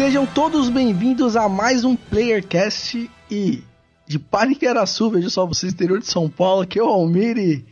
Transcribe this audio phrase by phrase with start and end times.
[0.00, 3.62] Sejam todos bem-vindos a mais um Playercast e
[4.06, 7.62] de Paniqueraçu, vejo só vocês, interior de São Paulo, que é o Almir e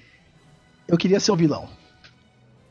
[0.86, 1.70] eu queria ser o vilão.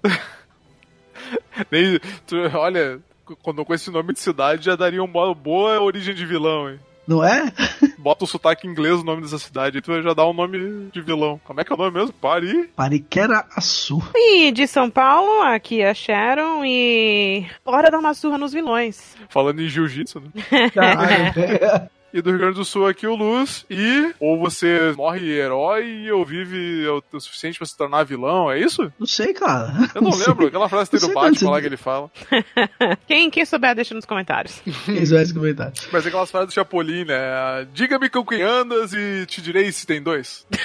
[1.71, 2.99] Nem, tu, olha,
[3.41, 6.79] quando com esse nome de cidade já daria uma boa origem de vilão, hein?
[7.07, 7.51] Não é?
[7.97, 11.39] Bota o sotaque inglês no nome dessa cidade, tu já dá um nome de vilão.
[11.45, 12.13] Como é que é o nome mesmo?
[12.13, 12.69] Pari?
[12.75, 14.01] Paniqueraçu.
[14.15, 17.45] E de São Paulo, aqui é a Sharon e.
[17.63, 19.15] Bora dar uma surra nos vilões.
[19.29, 20.29] Falando em jiu-jitsu, né?
[20.73, 21.89] Caralho.
[22.17, 23.63] E do Rio Grande do Sul aqui o Luz.
[23.69, 28.59] E ou você morre herói ou vive o, o suficiente pra se tornar vilão, é
[28.59, 28.91] isso?
[28.97, 29.71] Não sei, cara.
[29.93, 30.25] Eu não, sei.
[30.25, 30.47] lembro.
[30.47, 32.09] Aquela frase tem Não do sei Batman lá que ele fala.
[33.05, 34.59] Quem, quem souber, deixa nos comentários.
[34.87, 35.73] Isso é esse comentário.
[35.91, 37.67] Mas é aquelas frases do Chapolin, né?
[37.71, 40.47] Diga-me com quem andas e te direi se tem dois.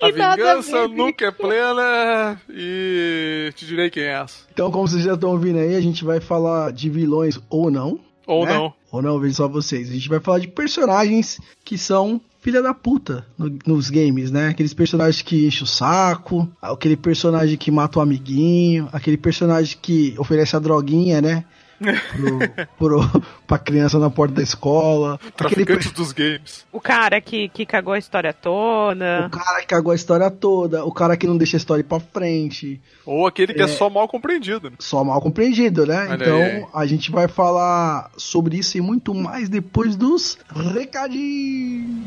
[0.00, 4.46] A vingança nunca é plena e te direi quem és.
[4.52, 8.05] Então, como vocês já estão ouvindo aí, a gente vai falar de vilões ou não.
[8.26, 8.54] Ou né?
[8.54, 8.72] não.
[8.90, 9.88] Ou não, vejo só vocês.
[9.90, 14.48] A gente vai falar de personagens que são filha da puta no- nos games, né?
[14.48, 20.14] Aqueles personagens que enchem o saco, aquele personagem que mata o amiguinho, aquele personagem que
[20.18, 21.44] oferece a droguinha, né?
[21.78, 25.14] Pro, pro, pra criança na porta da escola.
[25.14, 26.66] Aquele Traficantes dos games.
[26.72, 29.26] O cara que, que cagou a história toda.
[29.26, 31.84] o cara que cagou a história toda, o cara que não deixa a história ir
[31.84, 32.80] pra frente.
[33.04, 34.70] Ou aquele que é, só mal compreendido.
[34.70, 34.76] né?
[34.78, 36.06] Só mal compreendido, né?
[36.08, 36.66] Olha então aí.
[36.72, 40.38] a gente vai falar sobre isso e muito mais depois dos
[40.74, 42.06] recadinhos.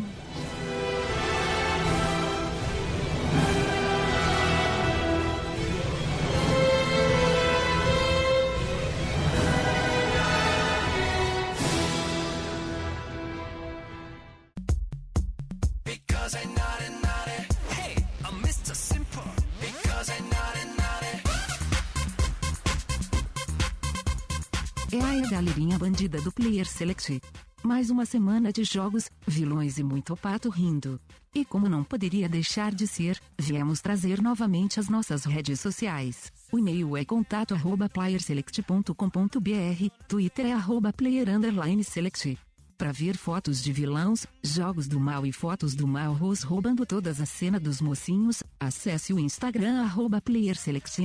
[25.39, 27.21] Galerinha bandida do Player Select.
[27.63, 30.99] Mais uma semana de jogos, vilões e muito pato rindo.
[31.33, 36.29] E como não poderia deixar de ser, viemos trazer novamente as nossas redes sociais.
[36.51, 42.37] O e-mail é contato arroba playerselect.com.br, Twitter é arroba player underline select.
[42.77, 47.21] Pra ver fotos de vilãos, jogos do mal e fotos do mal Ros roubando todas
[47.21, 51.01] as cenas dos mocinhos, acesse o Instagram arroba playerselect.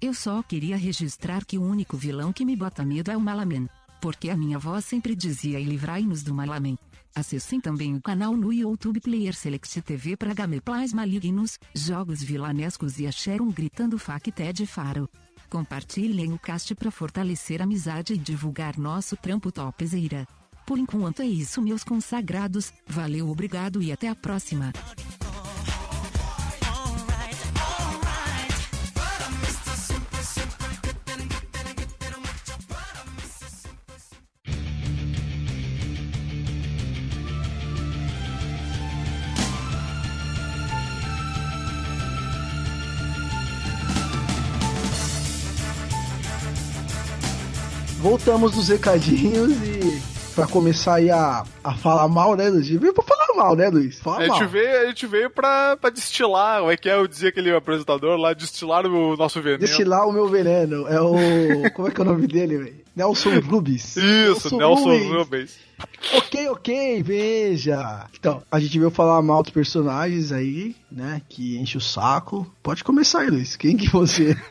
[0.00, 3.68] Eu só queria registrar que o único vilão que me bota medo é o Malaman.
[4.00, 6.78] Porque a minha avó sempre dizia e livrai-nos do Malaman.
[7.14, 13.06] Acessem também o canal no YouTube Player Select TV para gameplays malignos, jogos vilanescos e
[13.06, 15.06] a Sharon gritando fac Ted Faro.
[15.50, 20.26] Compartilhem o cast para fortalecer a amizade e divulgar nosso trampo topzera.
[20.64, 24.72] Por enquanto é isso meus consagrados, valeu obrigado e até a próxima.
[48.00, 50.00] Voltamos dos recadinhos e
[50.34, 52.66] pra começar aí a, a falar mal, né, Luiz?
[52.68, 53.98] Veio pra falar mal, né, Luiz?
[53.98, 54.38] Fala A mal.
[54.38, 56.94] gente, veio, a gente veio pra, pra destilar, como é que é?
[56.94, 59.58] Eu dizia aquele apresentador lá, destilar o nosso veneno.
[59.60, 60.86] Destilar o meu veneno.
[60.88, 61.70] É o.
[61.74, 62.80] Como é que é o nome dele, velho?
[62.96, 63.96] Nelson Rubens.
[63.96, 65.12] Isso, Nelson Rubens.
[65.12, 65.58] Rubens.
[66.14, 68.06] Ok, ok, veja.
[68.18, 71.20] Então, a gente veio falar mal dos personagens aí, né?
[71.28, 72.50] Que enche o saco.
[72.62, 73.56] Pode começar aí, Luiz.
[73.56, 74.36] Quem que você.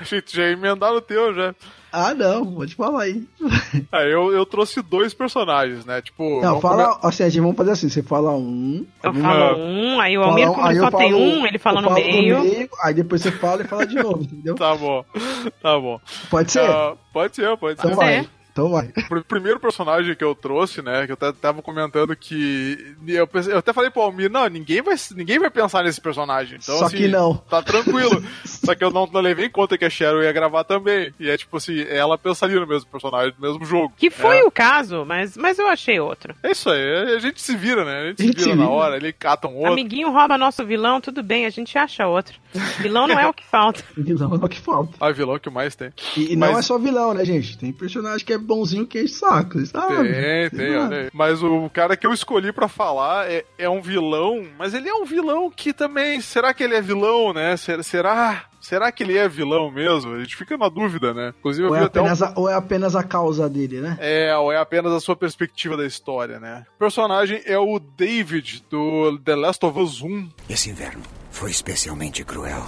[0.00, 1.54] A gente já emendar no teu já.
[1.96, 3.24] Ah, não, pode falar aí.
[3.92, 6.02] Aí eu, eu trouxe dois personagens, né?
[6.02, 6.40] Tipo.
[6.42, 6.94] Não, fala.
[6.94, 8.84] come- Assim, a gente vamos fazer assim: você fala um.
[9.02, 11.80] Eu um, falo um, aí o Almir, um, como aí só tem um, ele fala
[11.80, 12.68] no falo meio.
[12.82, 14.54] Aí depois você fala e fala de novo, entendeu?
[14.54, 15.04] Tá bom.
[15.62, 16.00] Tá bom.
[16.30, 16.68] Pode ser?
[16.68, 17.86] Ah, pode ser, pode ser.
[17.86, 18.28] Então Pode vai.
[18.56, 18.88] Então vai.
[19.10, 23.52] O primeiro personagem que eu trouxe, né, que eu até tava comentando que eu, pensei-
[23.52, 26.58] eu até falei pro Almir, não, ninguém vai, ninguém vai pensar nesse personagem.
[26.62, 27.36] Então, Só assim, que não.
[27.36, 28.24] Tá tranquilo.
[28.46, 31.12] Só que eu não, não levei em conta que a Cheryl ia gravar também.
[31.20, 33.92] E é tipo assim, ela pensaria no mesmo personagem, no mesmo jogo.
[33.94, 34.44] Que foi É.
[34.44, 36.34] o caso, mas, mas eu achei outro.
[36.42, 38.00] É isso aí, a gente se vira, né?
[38.00, 38.74] A gente, A gente se vira se na vira.
[38.74, 39.72] hora, ele cata um outro.
[39.72, 42.38] Amiguinho rouba nosso vilão, tudo bem, a gente acha outro.
[42.80, 43.84] Vilão não é o que falta.
[43.94, 44.94] Vilão é o que falta.
[44.98, 45.92] Ah, vilão que mais tem.
[46.16, 47.58] E, e não Mas- é só vilão, né, gente?
[47.58, 50.12] Tem personagem que é bonzinho que o saco, sabe?
[50.12, 51.10] Tem, tem, olha aí.
[51.12, 54.94] Mas o cara que eu escolhi pra falar é, é um vilão, mas ele é
[54.94, 56.20] um vilão que também.
[56.20, 57.56] Será que ele é vilão, né?
[57.56, 57.82] Será?
[57.82, 60.14] Será, será que ele é vilão mesmo?
[60.14, 61.32] A gente fica na dúvida, né?
[61.38, 62.04] Inclusive, Ou é, até um.
[62.04, 63.96] apenas a, ou é apenas a causa dele, né?
[64.00, 66.64] É, ou é apenas a sua perspectiva da história, né?
[66.76, 70.28] O personagem é o David, do The Last of Us 1.
[70.48, 72.64] Esse inverno foi especialmente cruel.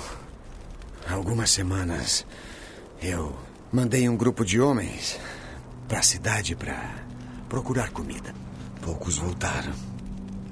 [1.08, 2.26] Há algumas semanas
[3.02, 3.34] eu
[3.72, 5.18] mandei um grupo de homens
[5.88, 6.94] para a cidade para
[7.48, 8.34] procurar comida.
[8.82, 9.72] Poucos voltaram.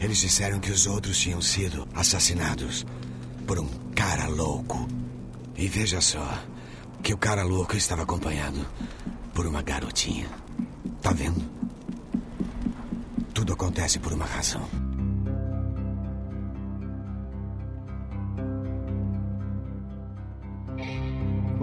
[0.01, 2.87] Eles disseram que os outros tinham sido assassinados
[3.47, 4.89] por um cara louco.
[5.55, 6.27] E veja só
[7.03, 8.67] que o cara louco estava acompanhado
[9.35, 10.27] por uma garotinha.
[11.03, 11.43] Tá vendo?
[13.33, 14.67] Tudo acontece por uma razão.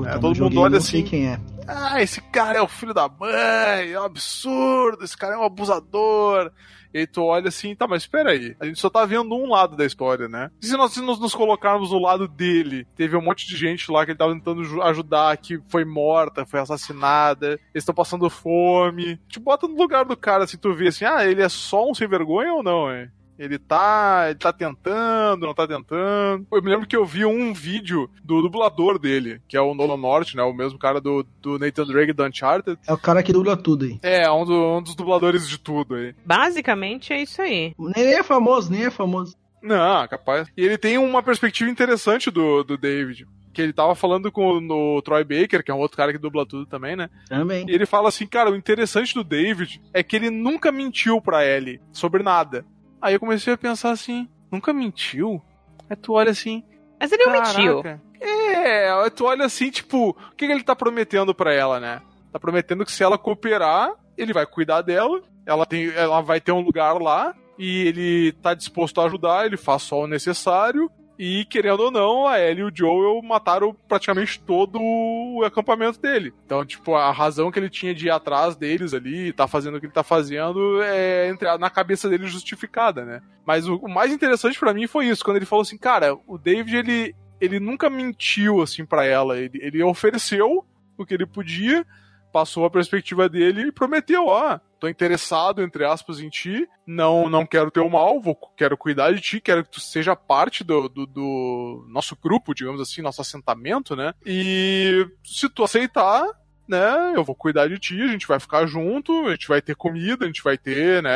[0.06, 1.04] É, todo mundo olha assim.
[1.04, 1.40] quem é.
[1.68, 5.44] Ah, esse cara é o filho da mãe, é um absurdo, esse cara é um
[5.44, 6.51] abusador.
[6.94, 9.75] E tu olha assim, tá, mas espera aí, a gente só tá vendo um lado
[9.75, 10.51] da história, né?
[10.62, 12.86] E se nós se nos colocarmos no lado dele?
[12.95, 16.45] Teve um monte de gente lá que ele tava tentando ju- ajudar, que foi morta,
[16.45, 19.18] foi assassinada, eles estão passando fome.
[19.27, 21.95] Te bota no lugar do cara, assim, tu vê assim, ah, ele é só um
[21.95, 23.10] sem vergonha ou não, hein?
[23.38, 26.45] Ele tá, ele tá tentando, não tá tentando.
[26.51, 29.97] Eu me lembro que eu vi um vídeo do dublador dele, que é o Nolan
[29.97, 30.44] North, né?
[30.44, 32.77] O mesmo cara do, do Nathan Drake do Uncharted.
[32.88, 34.00] É o cara que dubla tudo aí.
[34.03, 36.13] É, um, do- um dos dubladores de tudo aí.
[36.25, 37.74] Basicamente é isso aí.
[37.80, 39.36] Nem é famoso, nem é famoso.
[39.62, 40.47] Não, capaz.
[40.57, 43.25] E ele tem uma perspectiva interessante do, do David.
[43.53, 46.44] Que ele tava falando com o Troy Baker, que é um outro cara que dubla
[46.44, 47.07] tudo também, né?
[47.29, 47.65] Também.
[47.69, 51.45] E ele fala assim, cara, o interessante do David é que ele nunca mentiu pra
[51.45, 52.65] Ellie sobre nada.
[53.03, 55.41] Aí eu comecei a pensar assim, nunca mentiu?
[55.89, 56.63] Aí tu olha assim,
[56.97, 57.83] Mas ele não mentiu.
[58.21, 62.01] É, aí tu olha assim, tipo, o que, que ele tá prometendo pra ela, né?
[62.31, 66.53] Tá prometendo que se ela cooperar, ele vai cuidar dela, ela, tem, ela vai ter
[66.53, 71.45] um lugar lá, e ele tá disposto a ajudar, ele faz só o necessário, e
[71.45, 76.33] querendo ou não, a Ellie e o Joel mataram praticamente todo o acampamento dele.
[76.45, 79.80] Então, tipo, a razão que ele tinha de ir atrás deles ali, tá fazendo o
[79.80, 83.21] que ele tá fazendo, é entre, na cabeça dele justificada, né?
[83.45, 86.38] Mas o, o mais interessante pra mim foi isso, quando ele falou assim, cara, o
[86.38, 89.38] David, ele, ele nunca mentiu, assim, pra ela.
[89.38, 90.65] Ele, ele ofereceu
[90.98, 91.86] o que ele podia,
[92.33, 97.45] passou a perspectiva dele e prometeu, ó, tô interessado, entre aspas, em ti, não não
[97.45, 101.06] quero teu mal, vou, quero cuidar de ti, quero que tu seja parte do, do,
[101.06, 104.13] do nosso grupo, digamos assim, nosso assentamento, né?
[104.25, 106.25] E se tu aceitar,
[106.68, 109.75] né, eu vou cuidar de ti, a gente vai ficar junto, a gente vai ter
[109.75, 111.12] comida, a gente vai ter, né,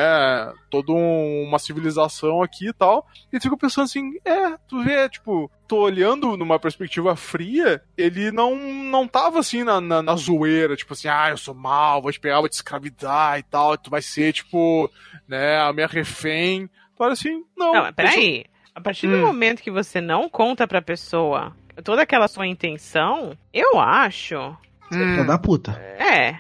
[0.69, 3.07] toda um- uma civilização aqui e tal.
[3.31, 8.31] E tu fica pensando assim, é, tu vê, tipo, tô olhando numa perspectiva fria, ele
[8.31, 12.11] não, não tava assim na, na, na zoeira, tipo assim, ah, eu sou mal, vou
[12.11, 14.89] te pegar, vou te escravidar e tal, tu vai ser, tipo,
[15.27, 16.69] né, a minha refém.
[16.99, 17.73] Olha assim, não.
[17.73, 18.45] Não, mas peraí.
[18.73, 19.21] A partir do Hum.
[19.21, 24.55] momento que você não conta pra pessoa toda aquela sua intenção, eu acho.
[24.91, 25.71] Hum, da puta.
[25.99, 26.35] É.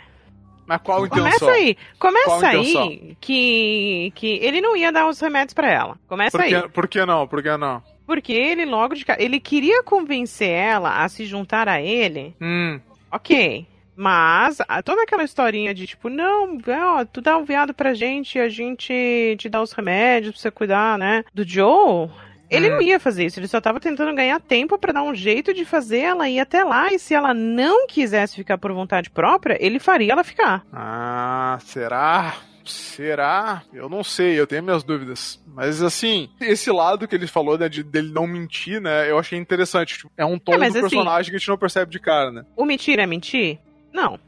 [0.65, 1.49] mas qual a Começa intenção?
[1.49, 1.77] aí.
[1.99, 5.97] Começa Qual a aí que, que ele não ia dar os remédios pra ela.
[6.07, 6.61] Começa Por aí.
[6.61, 7.27] que, por que não?
[7.27, 7.81] Por que não?
[8.05, 9.21] Porque ele logo de cara.
[9.21, 12.35] Ele queria convencer ela a se juntar a ele.
[12.41, 12.79] Hum,
[13.11, 13.65] Ok.
[13.99, 18.37] Mas a- toda aquela historinha de tipo, não, ó, tu dá um viado pra gente
[18.37, 21.23] e a gente te dá os remédios pra você cuidar, né?
[21.33, 22.07] Do Joe.
[22.49, 22.73] Ele Hum.
[22.75, 25.65] não ia fazer isso, ele só tava tentando ganhar tempo pra dar um jeito de
[25.65, 26.93] fazer ela ir até lá.
[26.93, 30.63] E se ela não quisesse ficar por vontade própria, ele faria ela ficar.
[30.71, 32.35] Ah, será?
[32.63, 33.63] Será?
[33.73, 35.39] Eu não sei, eu tenho minhas dúvidas.
[35.47, 39.39] Mas assim, esse lado que ele falou, né, de dele não mentir, né, eu achei
[39.39, 39.97] interessante.
[39.97, 42.29] Tipo, é um tom É, do assim- personagem que a gente não percebe de cara,
[42.31, 42.43] né?
[42.55, 43.57] O mentir é mentir?
[43.93, 44.19] Não.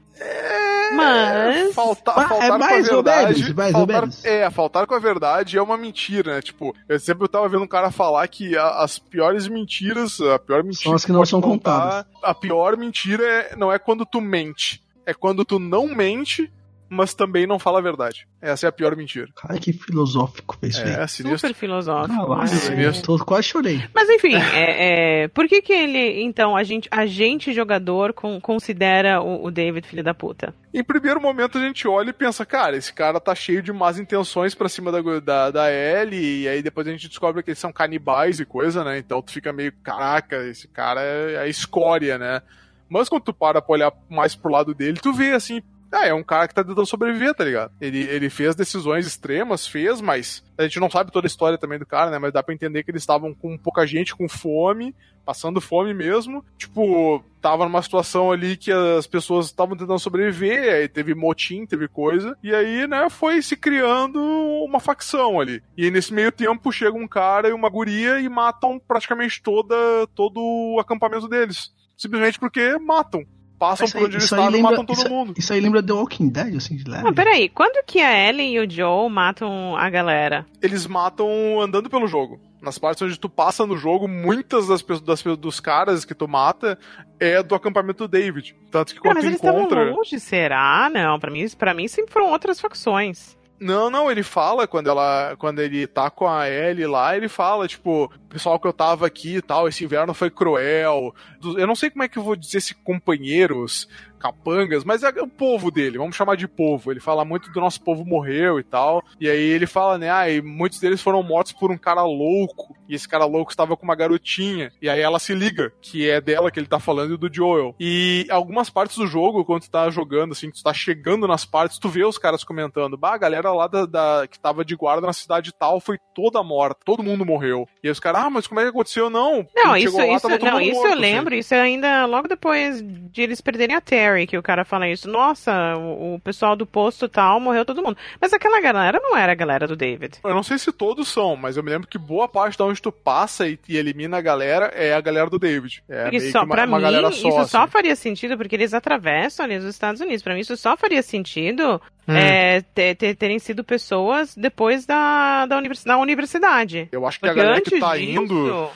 [0.95, 1.73] Mas.
[1.73, 3.39] Falta, Mas é faltar com a mais ou verdade.
[3.41, 4.25] menos, mais ou faltar- menos.
[4.25, 6.41] É, faltar com a verdade é uma mentira, né?
[6.41, 10.63] Tipo, eu sempre tava vendo um cara falar que a- as piores mentiras, a pior
[10.63, 10.83] mentira.
[10.83, 12.05] São as que não são contar, contadas.
[12.23, 14.81] A pior mentira é- não é quando tu mente.
[15.05, 16.51] É quando tu não mente
[16.89, 18.27] mas também não fala a verdade.
[18.41, 19.27] Essa é a pior mentira.
[19.35, 20.91] Cara, que filosófico fez isso aí.
[20.91, 21.37] É, sinistro.
[21.39, 22.27] Super filosófico.
[22.29, 23.17] Mas- sinistro.
[23.17, 23.83] tô, quase chorei.
[23.93, 28.39] Mas enfim, é, é, por que que ele, então, a gente, a gente jogador con-
[28.41, 30.53] considera o, o David filho da puta?
[30.73, 33.97] Em primeiro momento a gente olha e pensa, cara, esse cara tá cheio de más
[33.99, 37.59] intenções pra cima da, da, da Ellie, e aí depois a gente descobre que eles
[37.59, 38.97] são canibais e coisa, né?
[38.99, 42.41] Então tu fica meio, caraca, esse cara é a escória, né?
[42.87, 46.13] Mas quando tu para pra olhar mais pro lado dele, tu vê assim, ah, é
[46.13, 47.71] um cara que tá tentando sobreviver, tá ligado?
[47.81, 51.79] Ele, ele fez decisões extremas, fez, mas a gente não sabe toda a história também
[51.79, 52.19] do cara, né?
[52.19, 56.45] Mas dá pra entender que eles estavam com pouca gente, com fome, passando fome mesmo.
[56.57, 61.87] Tipo, tava numa situação ali que as pessoas estavam tentando sobreviver, aí teve motim, teve
[61.87, 65.61] coisa, e aí, né, foi se criando uma facção ali.
[65.77, 69.75] E nesse meio tempo chega um cara e uma guria e matam praticamente toda,
[70.13, 71.71] todo o acampamento deles.
[71.97, 73.25] Simplesmente porque matam.
[73.59, 75.33] Passam Isso por aí- onde eles aí estavam e matam todo isso- mundo.
[75.37, 77.03] Isso aí lembra The Walking Dead, assim, de leve?
[77.03, 80.45] Não, peraí, quando que a Ellie e o Joe matam a galera?
[80.61, 82.39] eles matam andando pelo jogo.
[82.61, 86.27] Nas partes onde tu passa no jogo, muitas das, pessoas- das dos caras que tu
[86.27, 86.77] mata
[87.19, 88.55] é do acampamento do David.
[88.71, 89.91] Tanto que Cara, quando mas tu eles encontra.
[89.91, 90.89] longe, será?
[90.93, 93.37] Não, pra mim, pra mim sempre foram outras facções.
[93.59, 95.35] Não, não, ele fala quando ela.
[95.37, 99.37] Quando ele tá com a Ellie lá, ele fala, tipo, pessoal que eu tava aqui
[99.37, 101.13] e tal, esse inverno foi cruel.
[101.57, 103.87] Eu não sei como é que eu vou dizer se companheiros,
[104.19, 106.91] capangas, mas é o povo dele, vamos chamar de povo.
[106.91, 109.03] Ele fala muito do nosso povo morreu e tal.
[109.19, 112.75] E aí ele fala, né, ah, e muitos deles foram mortos por um cara louco.
[112.87, 114.71] E esse cara louco estava com uma garotinha.
[114.81, 117.75] E aí ela se liga, que é dela que ele tá falando e do Joel.
[117.79, 121.77] E algumas partes do jogo, quando tu tá jogando, assim, tu tá chegando nas partes,
[121.79, 125.05] tu vê os caras comentando, bah, a galera lá da, da- que tava de guarda
[125.07, 127.67] na cidade tal foi toda morta, todo mundo morreu.
[127.83, 129.09] E aí os caras, ah, mas como é que aconteceu?
[129.09, 130.99] Não, Não, isso, lá, isso, não, isso morto, eu assim.
[131.01, 134.87] lembro, isso é ainda logo depois de eles perderem a Terry, que o cara fala
[134.87, 135.09] isso.
[135.09, 137.97] Nossa, o, o pessoal do posto tal morreu todo mundo.
[138.19, 140.17] Mas aquela galera não era a galera do David.
[140.23, 142.81] Eu não sei se todos são, mas eu me lembro que boa parte da onde
[142.81, 145.83] tu passa e, e elimina a galera é a galera do David.
[145.87, 147.71] É meio só, que uma, pra uma mim, galera só, isso só assim.
[147.71, 150.23] faria sentido porque eles atravessam ali os Estados Unidos.
[150.23, 152.15] Pra mim, isso só faria sentido Hum.
[152.15, 156.89] é, ter- ter- terem sido pessoas depois da, da, univers- da universidade.
[156.91, 158.69] Eu acho que a Porque galera antes que tá disso, indo.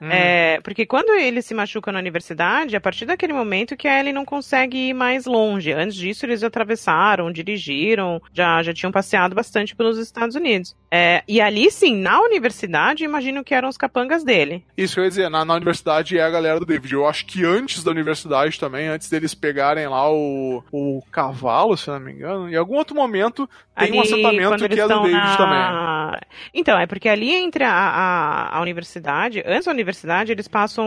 [0.00, 0.08] Hum.
[0.10, 4.12] É, porque quando ele se machuca na universidade, a partir daquele momento que a Ellie
[4.12, 5.72] não consegue ir mais longe.
[5.72, 10.74] Antes disso, eles atravessaram, dirigiram, já, já tinham passeado bastante pelos Estados Unidos.
[10.92, 14.64] É, e ali, sim, na universidade, imagino que eram os capangas dele.
[14.76, 16.92] Isso que eu ia dizer, na, na universidade é a galera do David.
[16.92, 21.88] Eu acho que antes da universidade também, antes deles pegarem lá o, o cavalo, se
[21.88, 25.02] não me engano, em algum outro momento tem um Ali, assentamento quando que é do
[25.02, 25.58] David também.
[25.58, 26.20] na...
[26.52, 30.84] Então, é porque ali entre a, a, a universidade, antes da universidade, eles passam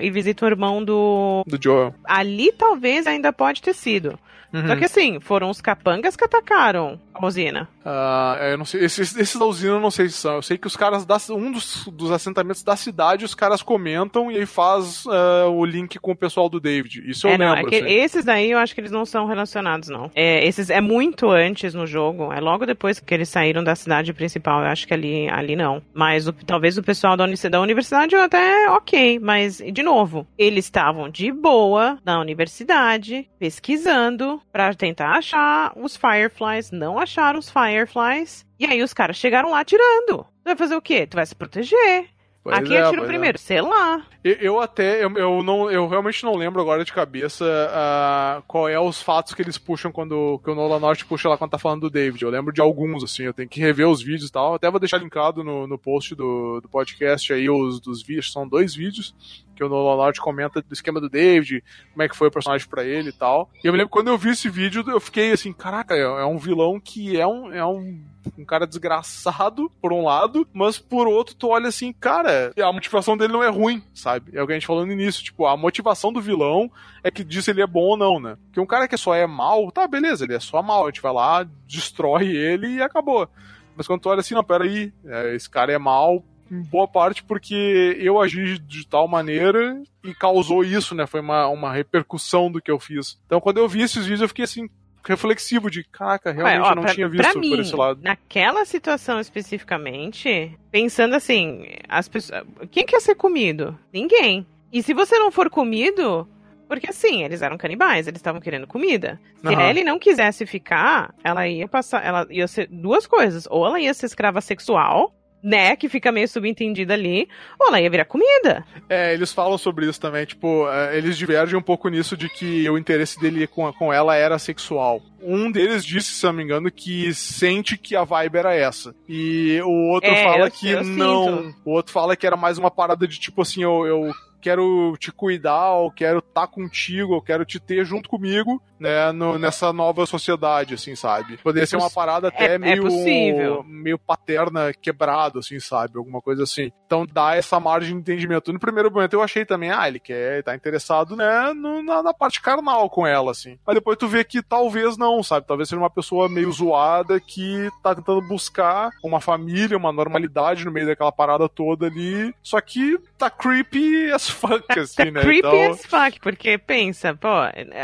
[0.00, 1.42] e visitam o irmão do.
[1.46, 1.94] Do Joel.
[2.04, 4.16] Ali talvez ainda pode ter sido.
[4.56, 4.66] Uhum.
[4.68, 7.68] Só que assim, foram os capangas que atacaram a usina.
[7.84, 10.36] Ah, eu não sei, esses, esses da usina eu não sei se são.
[10.36, 14.30] Eu sei que os caras da, um dos, dos assentamentos da cidade, os caras comentam
[14.30, 17.02] e aí faz ah, o link com o pessoal do David.
[17.08, 17.66] Isso eu é, não, lembro.
[17.68, 17.94] é que assim.
[17.94, 20.10] esses daí eu acho que eles não são relacionados, não.
[20.14, 22.32] É, esses é muito antes no jogo.
[22.32, 24.60] É logo depois que eles saíram da cidade principal.
[24.60, 25.82] Eu acho que ali, ali não.
[25.94, 29.18] Mas o- talvez o pessoal da, da universidade eu até ok.
[29.20, 36.70] Mas, de novo, eles estavam de boa na universidade, pesquisando pra tentar achar os Fireflies.
[36.70, 38.44] Não acharam os Fireflies.
[38.58, 40.24] E aí os caras chegaram lá atirando.
[40.24, 41.06] Tu vai fazer o quê?
[41.06, 42.08] Tu vai se proteger.
[42.46, 43.06] Pois Aqui é, atira é.
[43.06, 44.06] primeiro, sei lá.
[44.22, 48.68] Eu, eu até, eu, eu não, eu realmente não lembro agora de cabeça ah, qual
[48.68, 51.58] é os fatos que eles puxam quando que o Nolan Norte puxa lá quando tá
[51.58, 52.22] falando do David.
[52.22, 54.54] Eu lembro de alguns, assim, eu tenho que rever os vídeos e tal.
[54.54, 58.46] Até vou deixar linkado no, no post do, do podcast aí os dos vídeos, são
[58.46, 59.12] dois vídeos
[59.56, 62.68] que o Nolan Norte comenta do esquema do David, como é que foi o personagem
[62.68, 63.50] pra ele e tal.
[63.64, 66.24] E eu me lembro quando eu vi esse vídeo, eu fiquei assim, caraca, é, é
[66.24, 68.00] um vilão que é um, é um
[68.36, 73.16] um cara desgraçado, por um lado, mas por outro, tu olha assim, cara, a motivação
[73.16, 74.36] dele não é ruim, sabe?
[74.36, 76.70] É o que a gente falou no início, tipo, a motivação do vilão
[77.02, 78.36] é que diz se ele é bom ou não, né?
[78.46, 81.02] Porque um cara que só é mal, tá, beleza, ele é só mal, a gente
[81.02, 83.28] vai lá, destrói ele e acabou.
[83.76, 87.22] Mas quando tu olha assim, não, peraí, é, esse cara é mal em boa parte
[87.24, 91.06] porque eu agi de tal maneira e causou isso, né?
[91.06, 93.18] Foi uma, uma repercussão do que eu fiz.
[93.26, 94.68] Então, quando eu vi esses vídeos, eu fiquei assim,
[95.04, 98.00] reflexivo de, caraca, realmente Ué, ó, eu não pra- tinha visto mim, por esse lado.
[98.02, 102.42] Naquela situação especificamente, pensando assim, as pessoas.
[102.70, 103.78] Quem quer ser comido?
[103.92, 104.46] Ninguém.
[104.72, 106.28] E se você não for comido.
[106.68, 109.20] Porque assim, eles eram canibais, eles estavam querendo comida.
[109.36, 109.56] Se Aham.
[109.62, 112.04] a Ellie não quisesse ficar, ela ia passar.
[112.04, 113.46] Ela ia ser duas coisas.
[113.48, 115.14] Ou ela ia ser escrava sexual,
[115.46, 115.76] né?
[115.76, 118.64] Que fica meio subentendida ali, ou ela ia virar comida.
[118.88, 122.68] É, eles falam sobre isso também, tipo, é, eles divergem um pouco nisso de que
[122.68, 125.00] o interesse dele com, com ela era sexual.
[125.26, 128.94] Um deles disse, se não me engano, que sente que a vibe era essa.
[129.08, 131.24] E o outro É, fala eu- que eu não.
[131.44, 131.56] sinto.
[131.64, 135.10] O outro fala que era mais uma parada de tipo assim, eu, eu quero te
[135.10, 140.06] cuidar, eu quero estar contigo, eu quero te ter junto comigo, né, no- nessa nova
[140.06, 141.36] sociedade, assim, sabe?
[141.38, 143.64] Poderia ser uma parada até É- é meio, possível.
[143.64, 145.96] meio paterna, quebrado, assim, sabe?
[145.98, 146.70] Alguma coisa assim.
[146.86, 148.52] Então dá essa margem de entendimento.
[148.52, 152.14] No primeiro momento eu achei também, ah, ele quer, tá interessado, né, no- na, na
[152.14, 153.58] parte carnal com ela, assim.
[153.66, 155.46] Mas depois tu vê que talvez não, sabe?
[155.46, 160.70] Talvez seja uma pessoa meio zoada que tá tentando buscar uma família, uma normalidade no
[160.72, 162.34] meio daquela parada toda ali.
[162.42, 165.20] Só que tá creepy as fuck, assim, Tá né?
[165.20, 167.28] creepy Então- as fuck, porque pensa, pô,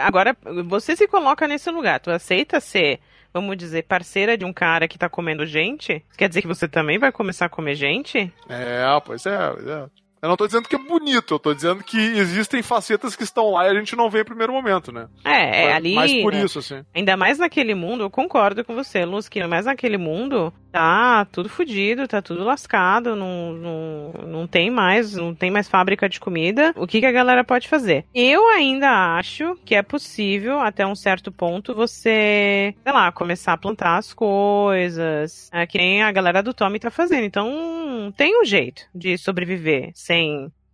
[0.04, 0.36] agora
[0.66, 3.00] você se coloca nesse lugar, tu aceita ser,
[3.32, 6.04] vamos dizer, parceira de um cara que tá comendo gente?
[6.16, 8.32] Quer dizer que você também vai começar a comer gente?
[8.48, 9.86] É, pois é, pois é.
[10.22, 13.50] Eu não tô dizendo que é bonito, eu tô dizendo que existem facetas que estão
[13.50, 15.08] lá e a gente não vê em primeiro momento, né?
[15.24, 15.94] É, é Mas- ali.
[15.96, 16.84] Mas por é, isso, assim.
[16.94, 21.48] Ainda mais naquele mundo, eu concordo com você, Luz, que mais naquele mundo tá tudo
[21.48, 26.72] fudido, tá tudo lascado, não, não, não tem mais, não tem mais fábrica de comida.
[26.76, 28.04] O que, que a galera pode fazer?
[28.14, 33.58] Eu ainda acho que é possível, até um certo ponto, você, sei lá, começar a
[33.58, 37.24] plantar as coisas, é, que nem a galera do Tommy tá fazendo.
[37.24, 40.11] Então, tem um jeito de sobreviver sem.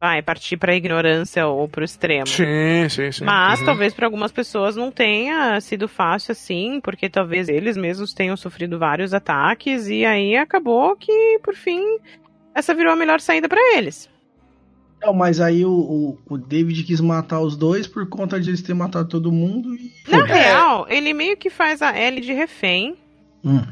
[0.00, 2.26] Vai, partir pra ignorância ou pro extremo.
[2.28, 3.24] Sim, sim, sim.
[3.24, 3.66] Mas Uhum.
[3.66, 8.78] talvez para algumas pessoas não tenha sido fácil assim, porque talvez eles mesmos tenham sofrido
[8.78, 11.82] vários ataques e aí acabou que, por fim,
[12.54, 14.08] essa virou a melhor saída para eles.
[15.02, 18.62] Não, mas aí o, o, o David quis matar os dois por conta de eles
[18.62, 19.90] terem matado todo mundo e.
[20.08, 20.32] Na Foda-se.
[20.32, 22.96] real, ele meio que faz a Ellie de refém.
[23.44, 23.62] Hum.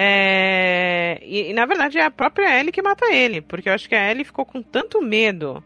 [0.00, 3.88] É, E, e, na verdade é a própria Ellie que mata ele, porque eu acho
[3.88, 5.60] que a Ellie ficou com tanto medo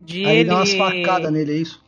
[0.00, 1.84] de Aí ele dá umas facadas nele, é isso?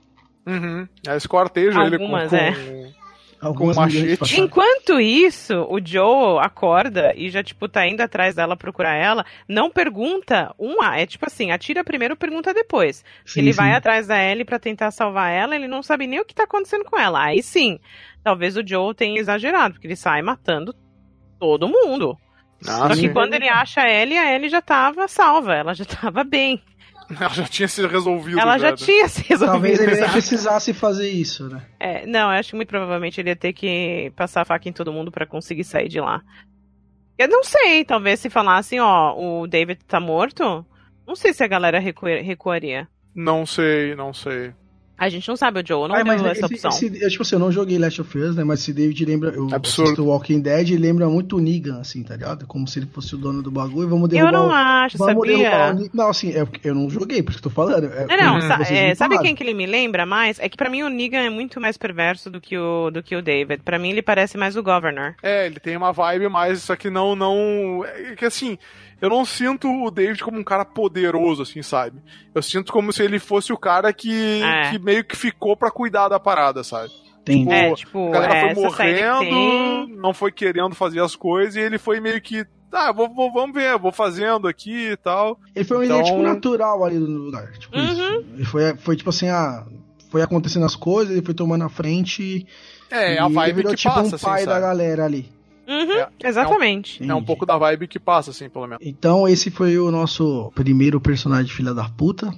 [0.46, 0.86] Uhum.
[1.08, 2.92] Aí esquarteja ele com, com, é.
[3.40, 4.38] Algumas Com machete.
[4.38, 9.70] Enquanto isso, o Joe acorda e já, tipo, tá indo atrás dela procurar ela, não
[9.70, 11.00] pergunta um A.
[11.00, 13.02] É tipo assim, atira primeiro, pergunta depois.
[13.24, 13.56] Sim, ele sim.
[13.56, 16.44] vai atrás da Ellie pra tentar salvar ela, ele não sabe nem o que tá
[16.44, 17.24] acontecendo com ela.
[17.24, 17.80] Aí sim,
[18.22, 20.74] talvez o Joe tenha exagerado, porque ele sai matando
[21.40, 22.16] todo mundo.
[22.66, 23.00] Ah, Só sim.
[23.00, 26.62] que quando ele acha a Ellie, a Ellie já tava salva, ela já tava bem.
[27.18, 28.38] Ela já tinha se resolvido.
[28.38, 28.76] ela já né?
[28.76, 29.50] tinha se resolvido.
[29.52, 31.60] Talvez ele nem precisasse fazer isso, né?
[31.80, 34.72] É, não, eu acho que muito provavelmente ele ia ter que passar a faca em
[34.72, 36.22] todo mundo pra conseguir sair de lá.
[37.18, 40.64] Eu não sei, talvez se falassem, ó, o David tá morto,
[41.04, 42.86] não sei se a galera recu- recuaria.
[43.12, 44.52] Não sei, não sei.
[45.00, 46.70] A gente não sabe, o Joe não Ai, deu mas essa esse, opção.
[46.70, 48.44] esse- eu, tipo assim, eu não joguei Last of Us, né?
[48.44, 49.30] Mas esse David lembra.
[49.30, 50.04] Eu Absurdo.
[50.06, 52.46] Walking Dead e lembra muito o Negan, assim, tá ligado?
[52.46, 53.88] Como se ele fosse o dono do bagulho.
[53.88, 55.86] Vamos derrubar Eu não o- acho, Vamos derrubar sabia?
[55.86, 55.96] o.
[55.96, 57.86] Não, assim, é porque eu não joguei, por isso que eu tô falando.
[57.86, 60.38] É, Não, não, sa- é, sabe quem que ele me lembra mais?
[60.38, 63.16] É que pra mim o Negan é muito mais perverso do que o, do que
[63.16, 63.62] o David.
[63.64, 65.14] Pra mim ele parece mais o Governor.
[65.22, 67.84] É, ele tem uma vibe mais, só que não, não.
[67.86, 68.58] É que assim,
[69.00, 71.98] eu não sinto o David como um cara poderoso, assim, sabe?
[72.34, 74.70] Eu sinto como se ele fosse o cara que, É.
[74.70, 76.90] que meio que ficou pra cuidar da parada, sabe?
[77.24, 79.88] Tem, Pô, É, tipo, A galera é, foi morrendo, tem.
[79.96, 82.44] não foi querendo fazer as coisas e ele foi meio que.
[82.72, 85.38] Ah, vou, vou- vamos ver, vou fazendo aqui e tal.
[85.54, 87.50] Ele foi um Então- idêntico natural ali no lugar.
[87.58, 87.84] Tipo Uhum.
[87.92, 88.24] isso.
[88.34, 89.66] Ele foi, foi tipo assim, ah,
[90.10, 92.46] foi acontecendo as coisas, ele foi tomando a frente e,
[92.90, 94.60] É, e a ele vibe virou que tipo passa, um assim, pai da sabe?
[94.66, 95.28] galera ali.
[95.70, 97.08] Uhum, É, exatamente.
[97.08, 98.84] É um pouco da vibe que passa, assim, pelo menos.
[98.86, 102.32] Então esse foi o nosso primeiro personagem filha da puta.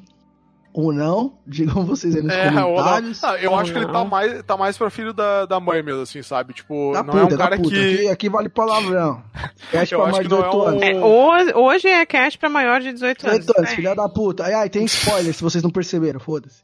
[0.75, 2.65] Ou não, digam vocês aí nos É, ou não.
[2.77, 3.23] comentários.
[3.23, 4.07] Ah, eu Ou acho que ele tá não.
[4.07, 6.55] mais, tá mais pra filho da, da mãe mesmo, assim, sabe?
[6.55, 7.69] Tipo, Da não puta, é um cara puta.
[7.69, 7.95] que.
[7.97, 9.23] Aqui, aqui vale palavrão.
[9.71, 10.83] Cast Eu pra mais que de não é 18 um- anos.
[10.83, 13.41] É, hoje, hoje é cast pra maior de 18 anos.
[13.41, 13.77] 18 anos, É.
[13.77, 14.45] filha da puta.
[14.45, 16.63] Ai, ai, tem spoiler se vocês não perceberam, foda-se.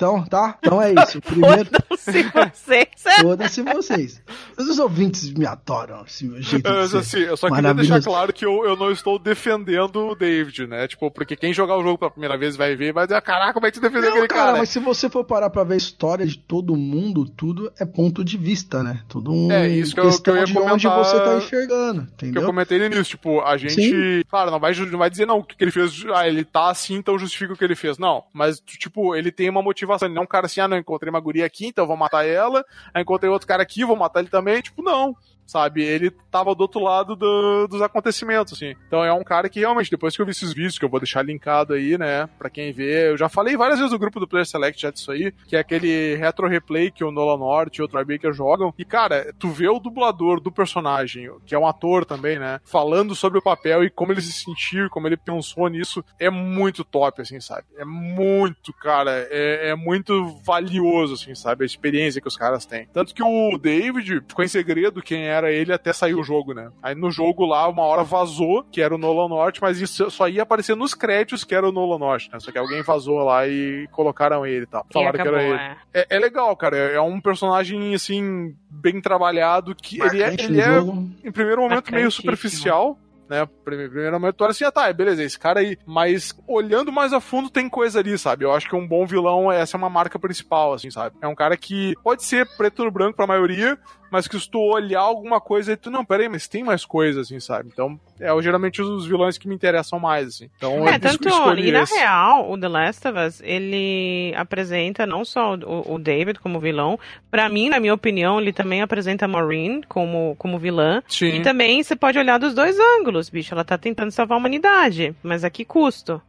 [0.00, 0.56] Então, tá?
[0.62, 1.18] Então é isso.
[1.18, 1.68] O primeiro.
[1.98, 2.88] Se vocês.
[3.20, 4.22] Foda-se vocês.
[4.56, 7.92] Os ouvintes me adoram esse meu jeito de Mas, assim, eu só queria Maravilhoso.
[7.92, 10.88] deixar claro que eu, eu não estou defendendo o David, né?
[10.88, 13.52] Tipo, porque quem jogar o jogo pela primeira vez vai ver e vai dizer, caraca,
[13.52, 14.58] como é que você defendeu aquele cara, cara?
[14.58, 18.24] mas se você for parar pra ver a história de todo mundo, tudo é ponto
[18.24, 19.02] de vista, né?
[19.06, 21.36] Tudo um É, isso que eu- questão que eu ia de onde comentar- você tá
[21.36, 22.46] enxergando, Que eu entendeu?
[22.46, 23.74] comentei no início, tipo, a gente.
[23.74, 24.22] Sim.
[24.30, 26.04] Claro, não vai, não vai dizer não o que ele fez.
[26.14, 27.98] Ah, ele tá assim, então justifica o que ele fez.
[27.98, 28.24] Não.
[28.32, 29.89] Mas, tipo, ele tem uma motivação.
[30.00, 32.26] Ele não é um cara assim, ah, não, encontrei uma guria aqui, então vou matar
[32.26, 32.64] ela.
[32.92, 34.60] Aí encontrei outro cara aqui, vou matar ele também.
[34.60, 35.16] Tipo, não.
[35.50, 35.82] Sabe?
[35.82, 38.76] Ele tava do outro lado do- dos acontecimentos, assim.
[38.86, 41.00] Então é um cara que realmente, depois que eu vi esses vídeos, que eu vou
[41.00, 44.28] deixar linkado aí, né, pra quem vê, eu já falei várias vezes no grupo do
[44.28, 47.82] Player Select já disso aí, que é aquele retro replay que o Nolan North e
[47.82, 48.72] o Tribaker jogam.
[48.78, 53.16] E, cara, tu vê o dublador do personagem, que é um ator também, né, falando
[53.16, 57.22] sobre o papel e como ele se sentiu, como ele pensou nisso, é muito top,
[57.22, 57.64] assim, sabe?
[57.76, 61.64] É muito, cara, é, é muito valioso, assim, sabe?
[61.64, 62.86] A experiência que os caras têm.
[62.92, 66.70] Tanto que o David ficou em segredo quem era ele até sair o jogo, né?
[66.82, 70.28] Aí no jogo lá, uma hora vazou que era o Nolan North, mas isso só
[70.28, 72.40] ia aparecer nos créditos que era o Nolan North, né?
[72.40, 74.84] Só que alguém vazou lá e colocaram ele e tal.
[74.92, 75.76] Falaram acabou, que era ele.
[75.94, 76.00] é.
[76.10, 76.76] É, é legal, cara.
[76.76, 81.08] É é um personagem, assim, bem trabalhado, que ele é, Marcante ele é jogo.
[81.24, 82.98] em primeiro momento, meio superficial.
[83.28, 85.78] Né, Prime- primeiro momento, tu olha assim, ah tá, beleza, esse cara aí.
[85.86, 88.44] Mas olhando mais a fundo, tem coisa ali, sabe?
[88.44, 91.14] Eu acho que um bom vilão, essa é uma marca principal, assim, sabe?
[91.22, 93.78] É um cara que pode ser preto no branco pra maioria,
[94.10, 97.20] mas que se tu olhar alguma coisa, aí tu, não, peraí, mas tem mais coisa,
[97.20, 97.70] assim, sabe?
[97.72, 100.50] Então, é geralmente os vilões que me interessam mais, assim.
[100.56, 101.94] Então, É, eu tanto, e na esse.
[101.94, 106.98] real, o The Last of Us, ele apresenta não só o, o David como vilão,
[107.30, 111.36] pra mim, na minha opinião, ele também apresenta a Maureen como, como vilã, Sim.
[111.36, 115.14] e também você pode olhar dos dois ângulos, bicho, ela tá tentando salvar a humanidade,
[115.22, 116.20] mas a que custo,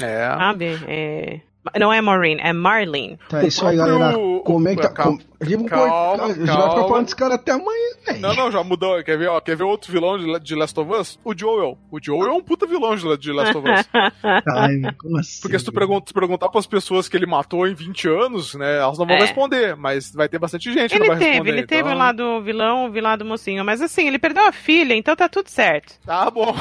[0.00, 0.26] É.
[0.26, 0.78] sabe?
[0.86, 1.40] É...
[1.78, 3.18] Não é Maureen, é Marlene.
[3.28, 4.14] Tá, é isso aí, galera.
[4.44, 4.88] Comenta.
[4.90, 5.28] Calma, com...
[5.40, 6.24] Vamos calma, cortar.
[6.24, 6.70] A gente vai calma.
[6.74, 8.20] ficar falando desse cara até amanhã, velho.
[8.20, 9.02] Não, não, já mudou.
[9.04, 11.18] Quer ver, ó, quer ver outro vilão de, de Last of Us?
[11.24, 11.78] O Joel.
[11.92, 13.88] O Joel é um puta vilão de, de Last of Us.
[14.56, 15.40] Ai, como assim?
[15.42, 18.78] Porque se tu pergun- se perguntar pras pessoas que ele matou em 20 anos, né,
[18.78, 19.20] elas não vão É.
[19.20, 21.50] responder, mas vai ter bastante gente que Ele não vai teve, responder.
[21.52, 21.94] ele teve então...
[21.94, 25.48] o lado vilão, o lado mocinho, mas assim, ele perdeu a filha, então tá tudo
[25.48, 25.94] certo.
[26.04, 26.52] Tá bom.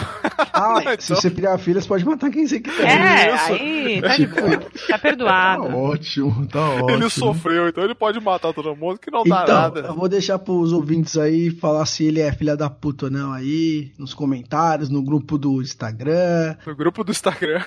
[0.54, 2.88] Ah, Então- se você criar filha, você pode matar quem você quiser.
[2.88, 3.54] É, isso.
[3.54, 4.62] aí tá de boa,
[4.98, 5.64] tá Tá perdoado.
[5.78, 6.90] ótimo, tá ótimo.
[6.92, 9.80] Ele sofreu, então ele pode matar todo mundo que não dá Então, nada.
[9.82, 13.32] eu vou deixar pros ouvintes aí falar se ele é filha da puta ou não
[13.34, 17.64] aí, nos comentários, no grupo do Instagram, No grupo do Instagram.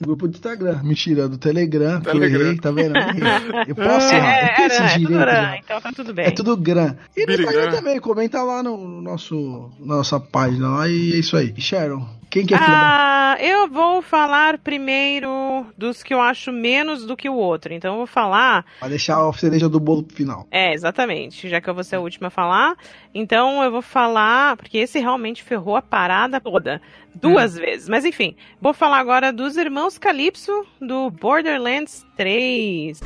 [0.00, 2.40] no grupo do Instagram, mentira, do Telegram, que eu Telegram.
[2.40, 2.94] errei, tá vendo?
[3.68, 6.14] Eu posso É, errar, eu é, tenho é, esse é tudo gran, então tá tudo
[6.14, 6.26] bem.
[6.26, 6.96] É tudo gran.
[7.16, 7.32] E no.
[7.32, 11.54] Instagram também, comenta lá no nosso, nossa página lá e é isso aí.
[11.56, 13.34] Sharon, quem que filha da...
[13.34, 17.72] Ah, eu vou falar primeiro dos que eu acho menos do que o outro.
[17.72, 18.66] Então eu vou falar.
[18.80, 20.48] Pra deixar a cereja do bolo pro final.
[20.50, 21.48] É, exatamente.
[21.48, 22.74] Já que eu vou ser a última a falar.
[23.14, 24.56] Então eu vou falar.
[24.56, 26.82] Porque esse realmente ferrou a parada toda.
[27.14, 27.88] Duas vezes.
[27.88, 28.34] Mas enfim.
[28.60, 33.00] Vou falar agora dos irmãos Calypso do Borderlands 3.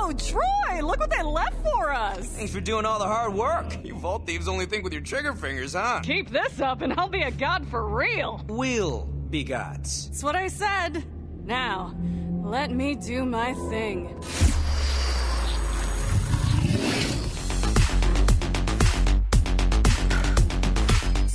[0.00, 2.26] Oh, Troy, look what they left for us.
[2.36, 3.84] Thanks for doing all the hard work.
[3.84, 6.00] You vault thieves only think with your trigger fingers, huh?
[6.02, 8.40] Keep this up and I'll be a god for real.
[8.48, 10.08] Will be gods.
[10.08, 11.04] That's what I said.
[11.44, 11.94] Now,
[12.44, 14.14] let me do my thing.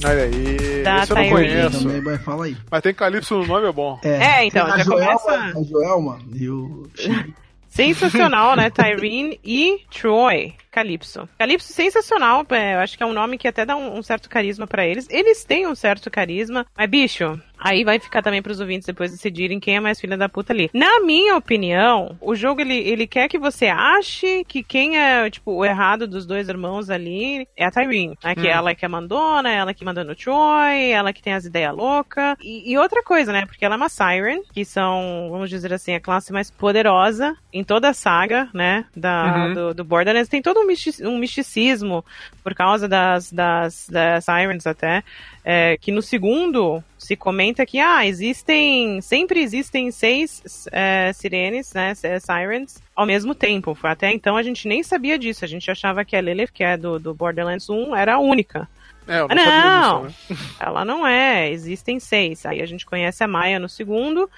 [0.06, 0.84] Olha aí.
[0.84, 1.30] Da Esse eu não Tyrese.
[1.32, 1.84] conheço.
[1.84, 2.58] Também vai, fala aí.
[2.70, 4.00] Mas tem Calypso no nome, é bom.
[4.04, 6.88] É, então, tem a já Joelma, começa- A Joelma e o.
[7.70, 8.70] Sensacional, né?
[8.70, 10.54] Tyrene e Troy.
[10.72, 11.28] Calypso.
[11.40, 14.30] Calypso sensacional, é, eu acho que é um nome que até dá um, um certo
[14.30, 15.08] carisma pra eles.
[15.10, 19.60] Eles têm um certo carisma, mas bicho, aí vai ficar também pros ouvintes depois decidirem
[19.60, 20.70] quem é mais filha da puta ali.
[20.74, 25.52] Na minha opinião, o jogo ele, ele quer que você ache que quem é, tipo,
[25.52, 28.36] o errado dos dois irmãos ali é a Tyrene, né?
[28.36, 31.74] Que ela que é mandona, ela que manda no Troy, ela que tem as ideias
[31.76, 32.36] loucas.
[32.42, 33.46] E, e outra coisa, né?
[33.46, 37.64] Porque ela é uma Siren, que são, vamos dizer assim, a classe mais poderosa em
[37.64, 38.86] toda a saga, né?
[38.96, 39.54] Da, Uhum.
[39.54, 40.28] do, do Borderlands.
[40.30, 40.68] Tem todo um,
[41.08, 42.04] um misticismo
[42.44, 45.04] por causa das, das, das Sirens até.
[45.44, 49.02] É, que no segundo se comenta que ah, existem.
[49.02, 51.94] Sempre existem seis é, sirenes, né?
[51.96, 53.78] Sirens, ao mesmo tempo.
[53.84, 55.44] Até então a gente nem sabia disso.
[55.44, 58.70] A gente achava que a Lilith, que é do, do Borderlands 1, era a única.
[59.06, 60.08] É, eu não, Ah, não.
[60.08, 60.38] disso, né?
[60.60, 62.46] Ela não é, existem seis.
[62.46, 64.30] Aí a gente conhece a Maia no segundo.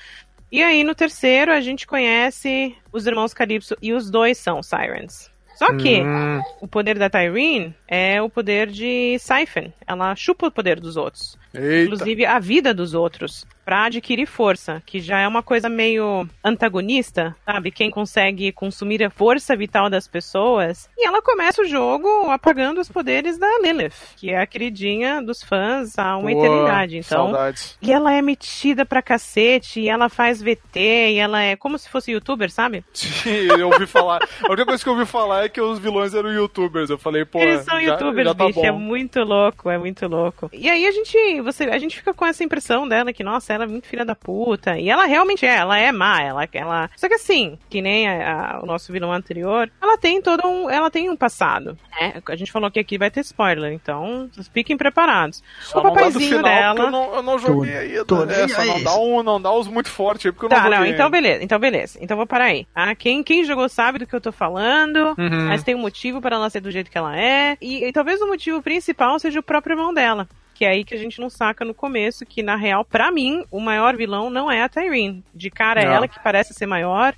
[0.51, 5.29] E aí no terceiro a gente conhece os irmãos Calypso e os dois são Sirens.
[5.55, 9.71] Só que Hum, o poder da Tyrene é o poder de Siphon.
[9.87, 11.37] Ela chupa o poder dos outros.
[11.53, 11.83] eita.
[11.93, 13.45] Inclusive a vida dos outros.
[13.65, 17.71] Pra adquirir força, que já é uma coisa meio antagonista, sabe?
[17.71, 20.87] Quem consegue consumir a força vital das pessoas.
[20.95, 25.41] E ela começa o jogo apagando os poderes da Lilith, que é a queridinha dos
[25.41, 26.97] fãs há uma Pô, eternidade.
[26.97, 27.75] Então, Saudades.
[27.81, 30.79] e ela é metida pra cacete, e ela faz VT,
[31.13, 32.83] e ela é como se fosse youtuber, sabe?
[32.93, 34.21] Sim, eu ouvi falar.
[34.43, 36.91] A única coisa que eu ouvi falar é que os vilões eram youtubers.
[36.91, 37.39] Eu falei, pô.
[37.39, 38.77] Eles são já, youtubers, já tá bicho, é bom.
[38.79, 40.51] muito louco, é muito louco.
[40.53, 43.63] E aí a gente, você, a gente fica com essa impressão dela que, nossa, ela
[43.63, 44.77] é muito filha da puta.
[44.77, 46.89] E ela realmente é, ela é má, ela, ela...
[46.95, 50.69] Só que assim, que nem a- a- o nosso vilão anterior, ela tem todo um,
[50.69, 51.77] ela tem um passado.
[51.99, 52.21] né?
[52.27, 55.43] A gente falou que aqui vai ter spoiler, então fiquem preparados.
[55.61, 56.79] Só o papaizinho dela...
[56.79, 58.05] Eu não, eu não joguei ainda.
[58.05, 58.47] tô né?
[58.47, 60.79] Só não dá, um, não dá os muito fortes aí, porque eu não Tá, joguei.
[60.79, 61.97] não, então beleza, então beleza.
[62.01, 62.67] Então vou parar aí.
[62.75, 65.47] Ah, quem, quem jogou sabe do que eu tô falando, Uhum.
[65.47, 67.57] mas tem um motivo para ela ser do jeito que ela é.
[67.61, 70.27] E, e talvez o motivo principal seja o próprio irmão dela.
[70.55, 73.43] Que é aí que a gente não saca no começo, que na real, pra mim,
[73.51, 75.23] o maior vilão não é a Tyrene.
[75.33, 75.91] De cara é Não.
[75.93, 77.13] ela que parece ser maior,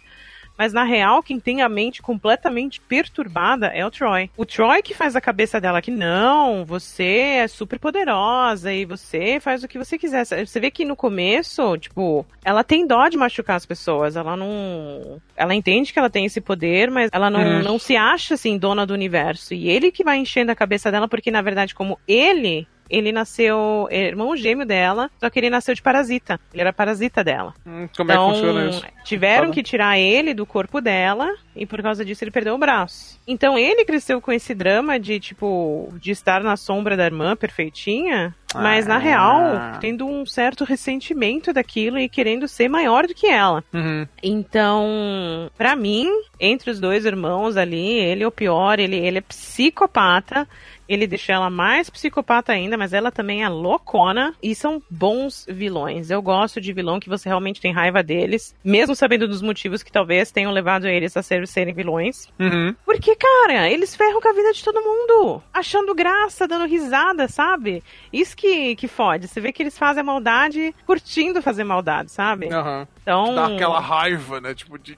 [0.59, 4.27] Mas na real, quem tem a mente completamente perturbada é o Troy.
[4.35, 9.39] O Troy que faz a cabeça dela que não, você é super poderosa e você
[9.39, 10.25] faz o que você quiser.
[10.25, 14.15] Você vê que no começo, tipo, ela tem dó de machucar as pessoas.
[14.15, 15.21] Ela não.
[15.35, 17.61] Ela entende que ela tem esse poder, mas ela não, Hum.
[17.61, 19.53] não se acha assim, dona do universo.
[19.53, 22.67] E ele que vai enchendo a cabeça dela, porque na verdade, como ele.
[22.89, 26.39] Ele nasceu é irmão gêmeo dela, só que ele nasceu de parasita.
[26.53, 27.53] Ele era parasita dela.
[27.65, 28.85] Hum, como é que Então, funciona isso?
[29.03, 33.19] tiveram que tirar ele do corpo dela e por causa disso ele perdeu o braço.
[33.27, 38.33] Então ele cresceu com esse drama de tipo de estar na sombra da irmã perfeitinha,
[38.55, 38.99] mas na Ah.
[38.99, 39.41] real
[39.79, 43.63] tendo um certo ressentimento daquilo e querendo ser maior do que ela.
[43.73, 44.05] Uhum.
[44.23, 46.07] Então, pra mim,
[46.39, 50.47] entre os dois irmãos ali, ele é o pior, ele, ele é psicopata.
[50.87, 54.33] Ele deixa ela mais psicopata ainda, mas ela também é loucona.
[54.41, 56.09] E são bons vilões.
[56.09, 59.91] Eu gosto de vilão que você realmente tem raiva deles, mesmo sabendo dos motivos que
[59.91, 62.27] talvez tenham levado eles a ser, serem vilões.
[62.39, 62.75] Uhum.
[62.85, 65.41] Porque, cara, eles ferram com a vida de todo mundo.
[65.53, 67.83] Achando graça, dando risada, sabe?
[68.11, 69.27] Isso que, que fode.
[69.27, 72.51] Você vê que eles fazem a maldade curtindo fazer maldade, sabe?
[72.51, 72.87] Aham.
[73.07, 73.35] Então.
[73.35, 74.53] Dá aquela raiva, né?
[74.53, 74.97] Tipo de.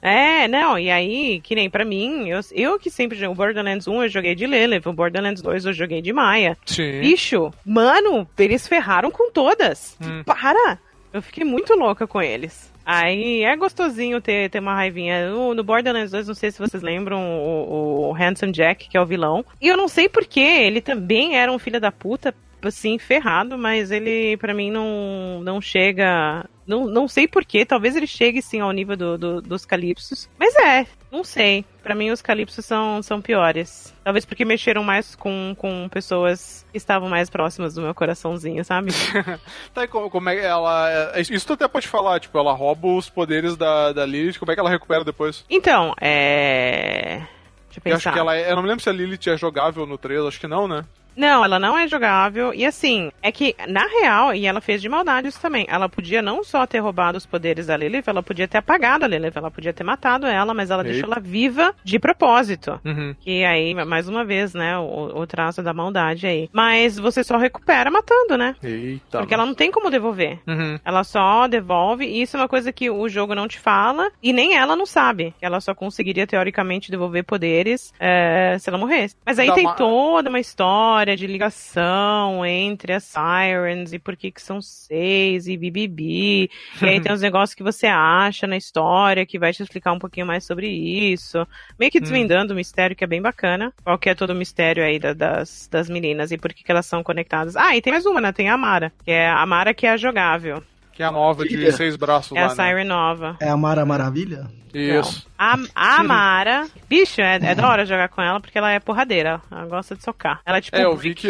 [0.00, 3.86] É, não, e aí, que nem pra mim, eu, eu que sempre joguei o Borderlands
[3.86, 6.56] 1, eu joguei de Lilith, o Borderlands 2 eu joguei de Maia.
[6.66, 7.00] Sim.
[7.00, 9.96] Bicho, mano, eles ferraram com todas.
[10.00, 10.22] Hum.
[10.24, 10.78] Para!
[11.12, 12.70] Eu fiquei muito louca com eles.
[12.86, 15.28] Aí é gostosinho ter, ter uma raivinha.
[15.30, 19.00] No, no Borderlands 2, não sei se vocês lembram o, o Handsome Jack, que é
[19.00, 19.44] o vilão.
[19.60, 23.90] E eu não sei porquê, ele também era um filho da puta, assim, ferrado, mas
[23.90, 26.44] ele, pra mim, não, não chega.
[26.66, 30.28] Não, não sei porquê, talvez ele chegue sim ao nível do, do- dos Calypsos.
[30.38, 31.64] Mas é, não sei.
[31.82, 33.94] Pra mim, os Calypsos são, são piores.
[34.04, 38.90] Talvez porque mexeram mais com, com pessoas que estavam mais próximas do meu coraçãozinho, sabe?
[39.74, 40.90] Tá, e como, como é que ela.
[41.14, 44.50] é- Isso tu até pode falar, tipo, ela rouba os poderes da, da Lilith, como
[44.52, 45.44] é que ela recupera depois?
[45.48, 47.22] Então, é.
[47.68, 48.12] Deixa eu Eu acho pensar.
[48.12, 48.50] que ela é.
[48.50, 50.84] Eu não me lembro se a Lilith é jogável no 3, acho que não, né?
[51.16, 52.52] Não, ela não é jogável.
[52.54, 55.66] E assim, é que, na real, e ela fez de maldade isso também.
[55.68, 59.08] Ela podia não só ter roubado os poderes da Lilith, ela podia ter apagado a
[59.08, 60.92] Lilith, ela podia ter matado ela, mas ela Eita.
[60.92, 62.80] deixou ela viva de propósito.
[62.84, 63.14] Uhum.
[63.20, 66.48] Que aí, mais uma vez, né, o, o traço da maldade aí.
[66.52, 68.54] Mas você só recupera matando, né?
[68.62, 69.18] Eita.
[69.18, 70.38] Porque ela não tem como devolver.
[70.46, 70.78] Uhum.
[70.84, 74.32] Ela só devolve, e isso é uma coisa que o jogo não te fala, e
[74.32, 75.34] nem ela não sabe.
[75.40, 79.16] Ela só conseguiria, teoricamente, devolver poderes é, se ela morresse.
[79.24, 84.42] Mas aí tem toda uma história de ligação entre as Sirens, e por que que
[84.42, 86.50] são seis, e bibibi.
[86.82, 89.98] e aí tem os negócios que você acha na história, que vai te explicar um
[89.98, 91.46] pouquinho mais sobre isso.
[91.78, 93.72] Meio que desvendando o mistério, que é bem bacana.
[93.84, 96.70] Qual que é todo o mistério aí da- das, das meninas, e por que que
[96.70, 97.56] elas são conectadas.
[97.56, 98.32] Ah, e tem mais uma, né?
[98.32, 98.92] Tem a Amara.
[99.04, 100.62] Que é a Amara que é a jogável.
[100.92, 102.68] Que é a nova de seis braços É a lá, né?
[102.68, 103.36] Siren nova.
[103.40, 104.46] É a Mara Maravilha?
[104.74, 105.26] Isso.
[105.42, 109.40] A, a Amara, bicho, é, é da hora jogar com ela porque ela é porradeira.
[109.50, 110.40] Ela gosta de socar.
[110.44, 110.76] Ela é tipo.
[110.76, 111.28] É, eu vi que,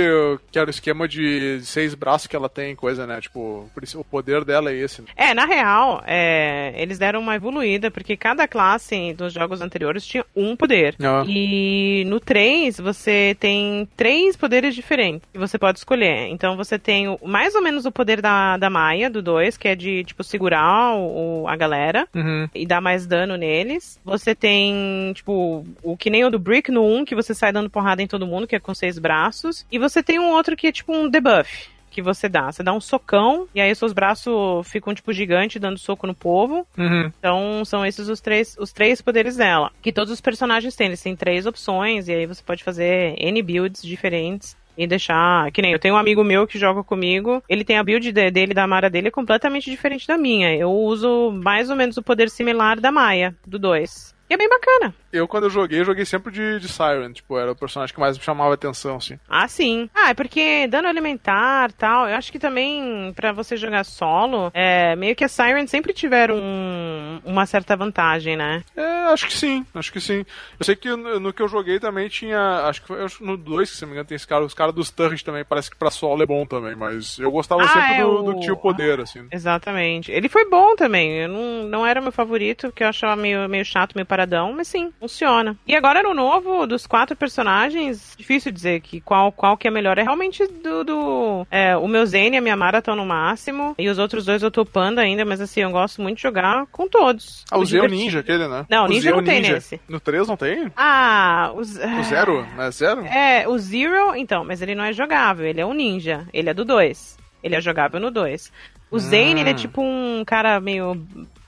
[0.51, 3.21] que era o esquema de seis braços que ela tem, coisa, né?
[3.21, 5.01] Tipo, o poder dela é esse.
[5.01, 5.09] né?
[5.17, 10.25] É, na real, é, eles deram uma evoluída, porque cada classe dos jogos anteriores tinha
[10.35, 10.97] um poder.
[11.01, 11.23] Ah.
[11.29, 16.27] E no 3, você tem três poderes diferentes que você pode escolher.
[16.31, 19.69] Então você tem o- mais ou menos o poder da, da Maia, do 2, que
[19.69, 22.49] é de, tipo, segurar o- a galera Uhum.
[22.53, 24.00] e dar mais dano neles.
[24.05, 27.71] Você tem, tipo, o que nem o do Brick no 1, que você sai dando
[27.71, 29.67] porrada em todo mundo, que é com seis braços.
[29.71, 31.69] E você tem um outro que é tipo um debuff.
[31.91, 32.53] Que você dá.
[32.53, 34.33] Você dá um socão, e aí seus braços
[34.69, 36.67] ficam, tipo, gigante, dando soco no povo.
[36.79, 37.13] Uhum.
[37.19, 39.73] Então, são esses os três, os três poderes dela.
[39.83, 40.87] Que todos os personagens têm.
[40.87, 44.57] Eles têm três opções, e aí você pode fazer N builds diferentes.
[44.77, 45.51] E deixar.
[45.53, 47.43] Que nem eu tenho um amigo meu que joga comigo.
[47.49, 50.55] Ele tem a build de- dele, da Mara dele, completamente diferente da minha.
[50.55, 54.15] Eu uso mais ou menos o poder similar da Maia, do 2.
[54.31, 54.95] E é bem bacana.
[55.13, 57.13] Eu, quando eu joguei, eu joguei sempre de, de Siren.
[57.13, 59.19] Tipo, era o personagem que mais me chamava a atenção, assim.
[59.29, 59.91] Ah, sim.
[59.93, 64.95] Ah, é porque dano alimentar tal, eu acho que também pra você jogar solo, é,
[64.95, 68.63] meio que as Sirens sempre tiveram um- uma certa vantagem, né?
[68.77, 70.25] É, acho que sim, acho que sim.
[70.61, 72.39] Eu sei que no, no que eu joguei também tinha.
[72.69, 74.91] Acho que foi no 2, se não me engano, tem esse cara, os caras dos
[74.93, 78.03] Turret também, parece que pra solo é bom também, mas eu gostava Ah, sempre é
[78.05, 79.27] do, o- do tio poder, assim.
[79.33, 80.13] Exatamente.
[80.13, 81.23] Ele foi bom também.
[81.23, 84.69] Eu não, não era meu favorito, porque eu achava meio, meio chato, meio paradão, mas
[84.69, 85.57] sim, funciona.
[85.67, 89.99] E agora no novo, dos quatro personagens, difícil dizer que qual, qual que é melhor.
[89.99, 90.85] É realmente do.
[90.85, 93.75] do é, o meu Zen e a minha Mara estão no máximo.
[93.79, 96.67] E os outros dois eu tô pando ainda, mas assim, eu gosto muito de jogar
[96.67, 97.45] com todos.
[97.51, 97.95] Ah, o diverti.
[97.95, 98.67] Ninja, aquele, né?
[98.69, 99.81] Não, o Ninja Zeo não tem nesse.
[99.89, 100.71] No 3 não tem?
[100.77, 101.77] Ah, os.
[101.77, 102.47] O Zero?
[102.57, 103.05] Não é Zero?
[103.07, 106.27] É, o Zero, então, mas ele não é jogável, ele é um ninja.
[106.33, 107.19] Ele é do 2.
[107.43, 108.53] Ele é jogável no 2.
[108.91, 111.01] O Zane, ele é tipo um cara meio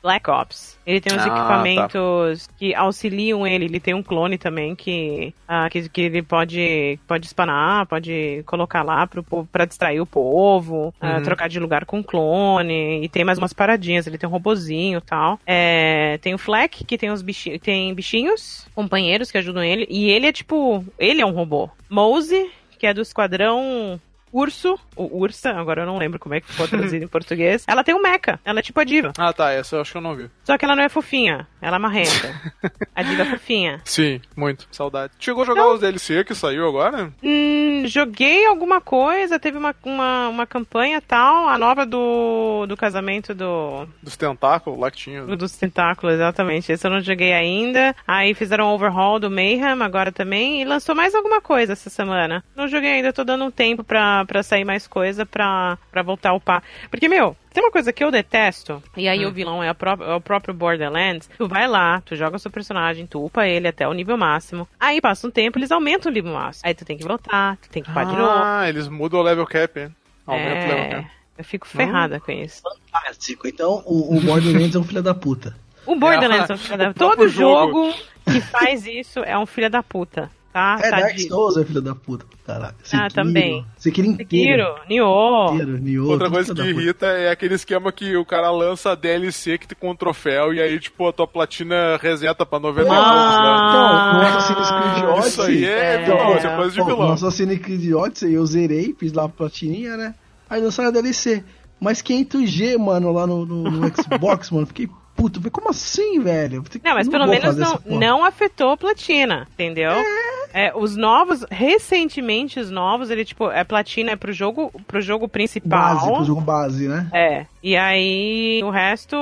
[0.03, 0.79] Black Ops.
[0.85, 3.67] Ele tem uns Ah, equipamentos que auxiliam ele.
[3.67, 8.83] Ele tem um clone também que, ah, que, que ele pode, pode espanar, pode colocar
[8.83, 11.23] lá pro, povo- pra distrair o povo, ah, Uhum.
[11.23, 13.05] trocar de lugar com o clone.
[13.05, 14.07] E tem mais umas paradinhas.
[14.07, 15.39] Ele tem um robozinho e tal.
[15.47, 19.87] É, tem o Fleck, que tem os bichinhos, tem bichinhos, companheiros que ajudam ele.
[19.89, 20.85] E ele é tipo.
[20.99, 21.71] Ele é um robô.
[21.89, 24.01] Mose, que é do esquadrão
[24.33, 27.65] Urso, ou Ursa, agora eu não lembro como é que ficou traduzido em português.
[27.69, 29.13] Ela tem um mecha, ela é tipo a diva.
[29.19, 30.29] Ah, tá, essa eu acho que eu não vi.
[30.45, 32.53] Só que ela não é fofinha, ela é marrenta.
[32.95, 33.81] a diva é fofinha.
[33.85, 34.67] Sim, muito.
[34.71, 35.13] Saudade.
[35.19, 37.13] Chegou a jogar os DLC que saiu agora?
[37.23, 43.35] Hum, joguei alguma coisa, teve uma, uma, uma campanha tal, a nova do, do casamento
[43.35, 45.25] do, Dos tentáculos lá que tinha.
[45.25, 46.73] dos tentáculos, exatamente.
[46.73, 47.95] Esse eu não joguei ainda.
[48.07, 50.63] Aí fizeram um overhaul do Mayhem agora também.
[50.63, 52.45] E lançou mais alguma coisa essa semana.
[52.57, 56.31] Não joguei ainda, tô dando um tempo pra, pra sair mais coisa pra, pra voltar
[56.31, 56.63] a upar.
[56.91, 59.99] Porque, meu, tem uma coisa que eu detesto, e aí o vilão é, a pró-
[60.01, 61.29] é o próprio Borderlands.
[61.37, 64.67] Tu vai lá, tu joga o seu personagem, tu upa ele até o nível máximo.
[64.81, 66.67] Aí passa um tempo, eles aumentam o nível máximo.
[66.67, 68.31] Aí tu tem que voltar, tu tem que upar de novo.
[68.43, 69.95] Ah, eles mudam o level cap, hein?
[70.27, 71.11] Aumenta o level É, cap.
[71.39, 72.63] eu fico ferrada com isso.
[72.63, 73.47] Fantástico.
[73.49, 75.55] Então, o, o Borderlands é um filho da puta.
[75.85, 77.91] O Borderlands é um filho da o Todo próprio jogo.
[77.91, 77.99] jogo.
[78.25, 80.31] que faz isso é um filho da puta.
[80.53, 80.77] Tá?
[80.83, 81.19] É, tá Dark.
[81.19, 82.27] Souls é filho da puta.
[82.47, 82.75] Caralho.
[82.93, 83.65] Ah, também.
[83.79, 84.65] Sekiro inteiro.
[84.67, 85.55] Sekiro, Nioh.
[85.55, 89.57] Inteiro, Nioh, Outra coisa que irrita é aquele esquema que o cara lança a DLC
[89.57, 92.95] que tem com um troféu e aí, tipo, a tua platina reseta pra 90 Ah,
[92.95, 95.29] anos, Então, no Assassin's Creed Odyssey...
[95.31, 97.07] Isso aí é então, vilão, isso é coisa de pô, vilão.
[97.09, 100.15] No Assassin's Creed Odyssey eu zerei, fiz lá a platininha, né?
[100.51, 101.43] Aí lançaram a DLC.
[101.81, 105.41] Mas 500G, mano, lá no, no- no Xbox, mano, fiquei puto.
[105.41, 106.63] Falei, como assim, velho?
[106.85, 109.91] Não, mas pelo vou menos não, não afetou platina, entendeu?
[109.91, 110.42] É,
[110.75, 115.95] os novos, recentemente os novos, ele tipo, é platina é pro jogo, pro jogo principal.
[115.95, 117.09] Base, pro jogo base, né?
[117.13, 117.47] É.
[117.63, 119.17] E aí o resto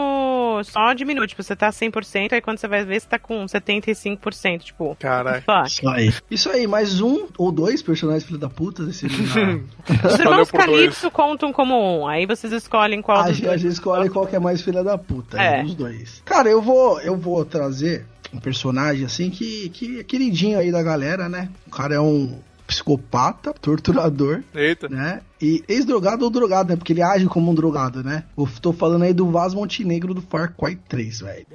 [0.64, 1.27] só diminui.
[1.27, 4.61] Tipo, você tá 100%, aí quando você vai ver, você tá com 75%.
[4.61, 5.43] Tipo, Caralho.
[5.43, 5.66] fuck.
[5.69, 6.14] Isso aí.
[6.31, 9.64] Isso aí, mais um ou dois personagens filho da puta desse jogo.
[10.05, 10.51] Os irmãos.
[10.51, 12.07] Calypso contam como um.
[12.07, 14.97] Aí vocês escolhem qual A dos a gente escolhe qual que é mais filha da
[14.99, 15.61] puta, É.
[15.61, 15.64] é.
[15.64, 16.23] os dois.
[16.25, 20.83] Cara, eu vou, eu vou trazer um personagem assim que, que é queridinho aí da
[20.83, 21.49] galera, né?
[21.66, 24.88] O cara é um psicopata, torturador, Eita.
[24.88, 25.23] né?
[25.43, 26.77] E ex-drogado ou drogado, né?
[26.77, 28.25] Porque ele age como um drogado, né?
[28.38, 31.47] Eu tô falando aí do Vaz Montenegro do Far Cry 3, velho.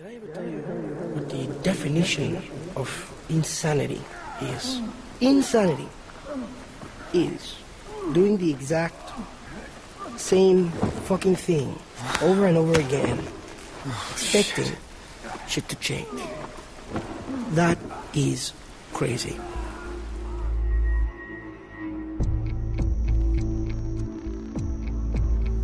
[1.16, 2.36] What the definition
[2.76, 2.92] of
[3.30, 4.02] insanity
[4.42, 4.82] is.
[5.22, 5.88] Insanity
[7.14, 7.56] is
[8.14, 9.14] doing the exact
[10.18, 10.70] same
[11.06, 11.74] fucking thing
[12.22, 13.18] over and over again,
[14.14, 14.76] expecting
[15.48, 16.08] shit to change.
[17.56, 17.78] That
[18.14, 18.54] is
[18.94, 19.38] crazy.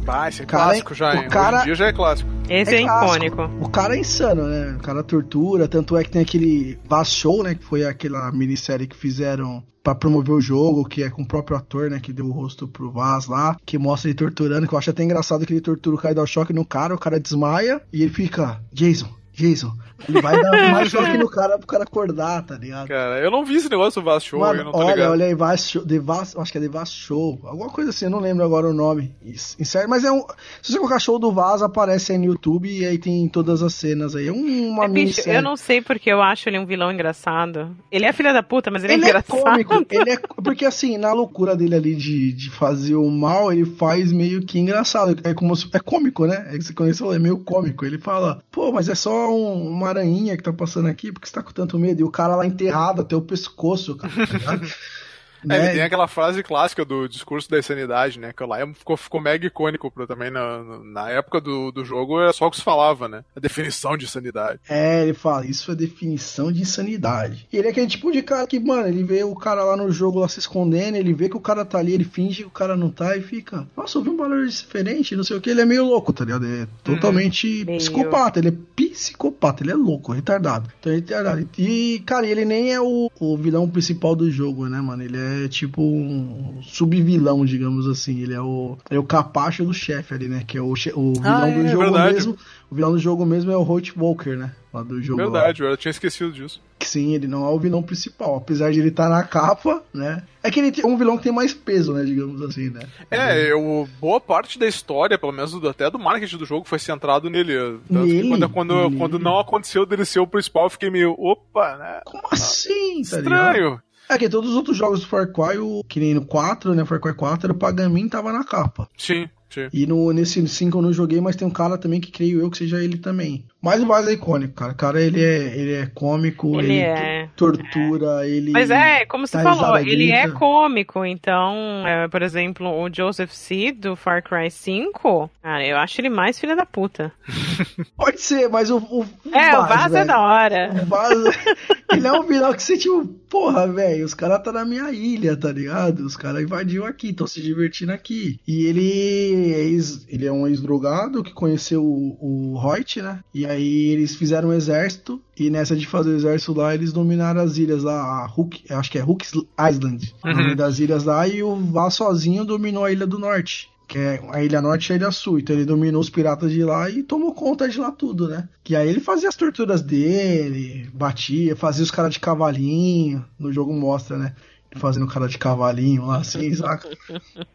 [0.08, 1.30] Ah, esse é Cara, clássico já, o hein?
[1.30, 2.30] cara- Hoje em dia já é clássico.
[2.49, 3.25] Esse é, clássico.
[3.25, 3.65] icônico.
[3.65, 4.75] O cara é insano, né?
[4.77, 7.56] O cara tortura, tanto é que tem aquele Vaz Show, né?
[7.56, 11.56] Que foi aquela minissérie que fizeram pra promover o jogo, que é com o próprio
[11.56, 11.99] ator, né?
[12.01, 15.01] Que deu o rosto pro Vaz lá, que mostra ele torturando, que eu acho até
[15.04, 17.82] engraçado que ele tortura o cara e dá o choque no cara, o cara desmaia
[17.93, 19.08] e ele fica, Jason,
[19.41, 19.71] Jason.
[20.10, 22.88] Ele vai dar mais choque no cara pro cara acordar, tá ligado?
[22.88, 25.12] Cara, eu não vi esse negócio do Vast Show, eu Mano, não tô olha, ligado.
[25.12, 28.06] olha aí, Vaz Show, The Vaz, acho que é The Vaz Show, alguma coisa assim,
[28.06, 29.13] eu não lembro agora o nome.
[29.38, 30.21] Sério, mas é um.
[30.62, 33.73] Se você colocar show do Vaz, aparece aí no YouTube e aí tem todas as
[33.75, 34.27] cenas aí.
[34.27, 37.75] É um- uma É, bicho, eu não sei porque eu acho ele um vilão engraçado.
[37.91, 39.43] Ele é filha da puta, mas ele, Ele é é engraçado.
[39.43, 40.17] cômico, ele é.
[40.43, 44.58] Porque assim, na loucura dele ali de, de fazer o mal, ele faz meio que
[44.60, 45.15] engraçado.
[45.23, 45.67] É como se.
[45.73, 46.47] É cômico, né?
[46.51, 47.86] É que você conheceu, é meio cômico.
[47.86, 51.33] Ele fala, pô, mas é só um- uma aranhinha que tá passando aqui, porque você
[51.33, 52.01] tá com tanto medo.
[52.01, 54.11] E o cara lá enterrado até o pescoço, cara.
[54.27, 54.59] tá
[55.43, 55.65] É, Né?
[55.65, 58.32] ele tem aquela frase clássica do discurso da insanidade, né?
[58.36, 62.19] Que lá é- ficou, ficou mega icônico pra, também na, na época do, do jogo,
[62.19, 63.23] era só o que se falava, né?
[63.36, 64.60] A definição de insanidade.
[64.69, 67.47] É, ele fala, isso é definição de insanidade.
[67.51, 69.91] E ele é aquele tipo de cara que, mano, ele vê o cara lá no
[69.91, 72.51] jogo lá se escondendo, ele vê que o cara tá ali, ele finge que o
[72.51, 75.49] cara não tá e fica, nossa, eu vi um valor diferente, não sei o que,
[75.49, 76.45] ele é meio louco, tá ligado?
[76.45, 77.77] É totalmente Meio.
[77.80, 80.69] psicopata, ele é psicopata, ele é louco, retardado.
[80.80, 81.49] Então ele é retardado.
[81.58, 85.01] E, cara, ele nem é o, o vilão principal do jogo, né, mano?
[85.04, 88.19] Ele é tipo um subvilão, digamos assim.
[88.21, 90.43] Ele é o, é o capacho do chefe ali, né?
[90.45, 92.13] Que é o, che- o vilão Ah, do é, jogo verdade.
[92.15, 92.37] mesmo.
[92.69, 94.51] O vilão do jogo mesmo é o Holt Walker, né?
[94.73, 95.19] Lá do jogo.
[95.21, 95.25] lá.
[95.29, 96.61] Verdade, eu tinha esquecido disso.
[96.79, 98.37] Sim, ele não é o vilão principal.
[98.37, 100.23] Apesar de ele estar na capa, né?
[100.41, 102.03] É que ele é um vilão que tem mais peso, né?
[102.03, 102.81] Digamos assim, né?
[103.11, 106.79] É, eu, boa parte da história, pelo menos do- até do marketing do jogo, foi
[106.79, 107.53] centrado nele.
[107.53, 108.29] Tanto que Nele?
[108.29, 108.97] quando, quando, Nele.
[108.97, 112.01] quando não aconteceu dele ser o principal, eu fiquei meio, opa, né?
[112.05, 113.17] Como assim, tá?
[113.17, 113.81] Estranho.
[114.12, 116.84] É que todos os outros jogos do Far Cry, o, que nem no 4, né?
[116.84, 118.89] Far Cry 4, o Pagamin tava na capa.
[118.97, 119.30] Sim.
[119.51, 119.67] Sim.
[119.73, 122.49] E no, nesse 5 eu não joguei, mas tem um cara também que creio eu
[122.49, 123.43] que seja ele também.
[123.61, 124.71] Mas o Vaz é icônico, cara.
[124.71, 128.51] O cara, ele é, ele é cômico, Ele ele, é, tortura, ele...
[128.51, 133.32] Mas é, como você dá falou, ele é cômico, então, é, por exemplo, o Joseph
[133.32, 137.11] Seed do Far Cry 5, cara, eu acho ele mais filha da puta.
[137.95, 140.69] Pode ser, mas o, o, o É, o Vaz, Vaz é da hora.
[140.82, 141.17] O Vaz,
[141.93, 145.38] ele é um vilão que você, tipo, porra, velho, os caras tá na minha ilha,
[145.38, 145.99] tá ligado?
[146.05, 148.39] Os caras invadiu aqui, estão se divertindo aqui.
[148.47, 152.17] E ele é, ex- ele é um ex-drogado que conheceu o,
[152.53, 153.19] o Hoyt, né?
[153.33, 157.41] E aí eles fizeram um exército, e nessa de fazer o exército lá, eles dominaram
[157.41, 159.25] as ilhas lá, a Hook, acho que é Hook
[159.69, 163.69] Island, o nome das ilhas lá, e o Vaz sozinho dominou a ilha do norte.
[163.87, 165.37] Que é a Ilha Norte e a Ilha Sul.
[165.39, 168.47] Então ele dominou os piratas de lá e tomou conta de lá tudo, né?
[168.63, 173.25] Que aí ele fazia as torturas dele, batia, fazia os caras de cavalinho.
[173.37, 174.33] No jogo mostra, né?
[174.78, 176.89] Fazendo cara de cavalinho lá, assim, saca?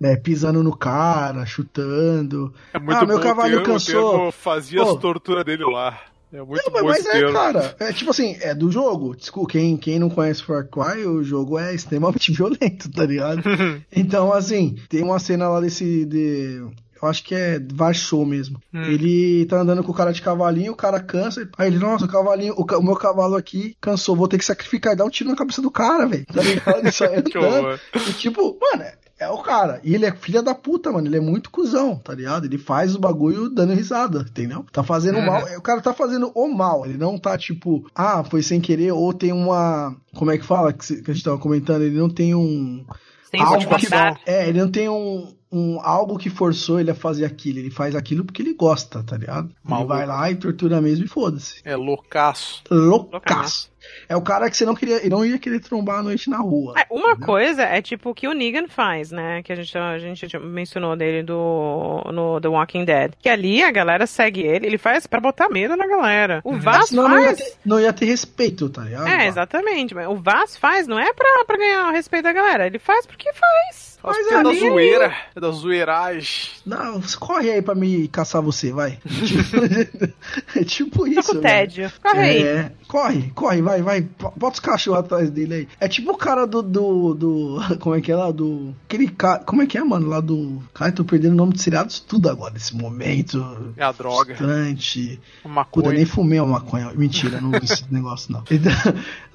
[0.03, 2.53] É, pisando no cara, chutando.
[2.75, 4.11] É muito ah, meu bom cavalo cansou.
[4.11, 4.91] termo fazia Pô.
[4.91, 5.99] as torturas dele lá.
[6.33, 7.77] É muito Não, bom mas, é, cara.
[7.79, 9.17] É tipo assim, é do jogo.
[9.17, 13.43] Desculpa, quem, quem não conhece Far Cry, o jogo é extremamente violento, tá ligado?
[13.95, 16.05] então, assim, tem uma cena lá desse.
[16.05, 16.63] De,
[17.03, 18.61] eu acho que é Varchou mesmo.
[18.73, 18.83] Hum.
[18.83, 21.49] Ele tá andando com o cara de cavalinho, o cara cansa.
[21.59, 24.45] Aí ele, nossa, o cavalinho, o, ca- o meu cavalo aqui cansou, vou ter que
[24.45, 26.27] sacrificar e dar um tiro na cabeça do cara, velho.
[26.27, 26.93] Tá ligado?
[26.93, 27.79] Sai Que andando.
[27.95, 29.81] E tipo, mano, é, é o cara.
[29.83, 31.07] E ele é filha da puta, mano.
[31.07, 32.45] Ele é muito cuzão, tá ligado?
[32.45, 34.65] Ele faz o bagulho dando risada, entendeu?
[34.73, 35.27] Tá fazendo Uhum.
[35.27, 35.43] mal.
[35.57, 36.85] O cara tá fazendo o mal.
[36.87, 39.97] Ele não tá tipo, ah, foi sem querer, ou tem uma.
[40.15, 41.83] Como é que fala que, a gente tava comentando?
[41.83, 42.85] Ele não tem um.
[43.31, 43.89] Sem algo que,
[44.25, 47.59] é, ele não tem um, um algo que forçou ele a fazer aquilo.
[47.59, 49.51] Ele faz aquilo porque ele gosta, tá ligado?
[49.63, 49.93] Maluco.
[49.93, 51.61] Ele vai lá e tortura mesmo e foda-se.
[51.65, 52.63] É loucaço.
[52.71, 53.71] Loucaço.
[54.09, 56.75] É o cara que você não queria, não ia querer trombar à noite na rua.
[56.79, 59.43] É, uma coisa é tipo o que o Negan faz, né?
[59.43, 63.13] Que a gente, a gente mencionou dele do, no The Walking Dead.
[63.21, 66.41] Que ali a galera segue ele, ele faz pra botar medo na galera.
[66.45, 67.39] O Vaz Senão não ia, faz.
[67.39, 69.09] ter, não ia ter respeito, tá ligado?
[69.09, 69.95] É, exatamente.
[69.95, 72.67] Mas o Vaz faz, não é pra, pra ganhar o respeito da galera.
[72.67, 73.97] Ele faz porque faz.
[74.01, 75.17] Faz porque é da zoeira.
[75.35, 76.51] É da zoeiragem.
[76.65, 78.99] Não, corre aí pra me caçar você, vai.
[80.55, 81.35] é tipo Tô isso.
[81.35, 81.43] com velho.
[81.43, 81.93] tédio.
[82.03, 82.43] Corre aí.
[82.43, 84.03] É, corre, corre, vai, vai.
[84.03, 85.69] P- Bota os cachorros atrás dele aí.
[85.81, 86.63] É tipo o cara do.
[86.63, 88.31] do, do como é que é lá?
[88.31, 88.75] Do.
[88.87, 89.41] Aquele cara.
[89.45, 90.07] Como é que é, mano?
[90.09, 90.63] Lá do.
[90.75, 93.73] Cara, eu tô perdendo o nome de seriados tudo agora, nesse momento.
[93.77, 94.33] É a droga.
[94.35, 95.21] Distante.
[95.41, 95.93] A Puta, maconha.
[95.93, 96.93] nem fumei uma maconha.
[96.95, 98.43] Mentira, não vi esse negócio, não.
[98.51, 98.73] Então,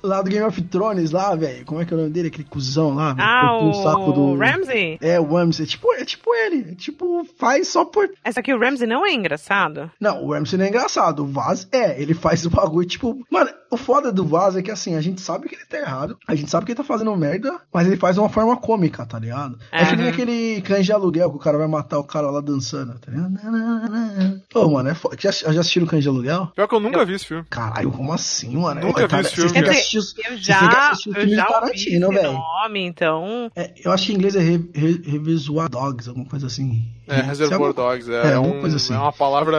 [0.03, 1.65] lá do Game of Thrones, lá, velho.
[1.65, 2.27] Como é que é o nome dele?
[2.29, 3.15] Aquele cuzão lá.
[3.17, 4.21] Ah, o saco do.
[4.21, 4.97] o Ramsey?
[5.01, 5.65] É, o Ramsey.
[5.65, 6.71] É tipo, é tipo ele.
[6.71, 8.09] É tipo, faz só por.
[8.23, 9.91] Essa aqui, o Ramsey não é engraçado?
[9.99, 11.23] Não, o Ramsey não é engraçado.
[11.23, 12.01] O Vaz é.
[12.01, 13.25] Ele faz o bagulho, tipo.
[13.29, 16.17] Mano, o foda do Vaz é que assim, a gente sabe que ele tá errado.
[16.27, 17.59] A gente sabe que ele tá fazendo merda.
[17.73, 19.57] Mas ele faz de uma forma cômica, tá ligado?
[19.71, 22.41] É, que nem aquele cães de aluguel que o cara vai matar o cara lá
[22.41, 24.41] dançando, tá ligado?
[24.49, 25.15] Pô, mano, é foda.
[25.19, 26.47] Já, já assistiram cães de aluguel?
[26.55, 27.45] Pior que eu nunca vi esse filme.
[27.49, 28.81] Caralho, como assim, mano?
[28.81, 29.51] Nunca É, vi cara, esse filme.
[29.97, 33.51] Assistir os, Eu já, assistir os eu já do ouvi Tarantino, esse nome, então...
[33.55, 36.83] É, eu acho que em inglês é re, re, Reservoir Dogs, alguma coisa assim.
[37.07, 37.75] É, Reservoir Sabe?
[37.75, 38.09] Dogs.
[38.11, 38.93] É, É, é um- assim.
[38.93, 39.57] é uma palavra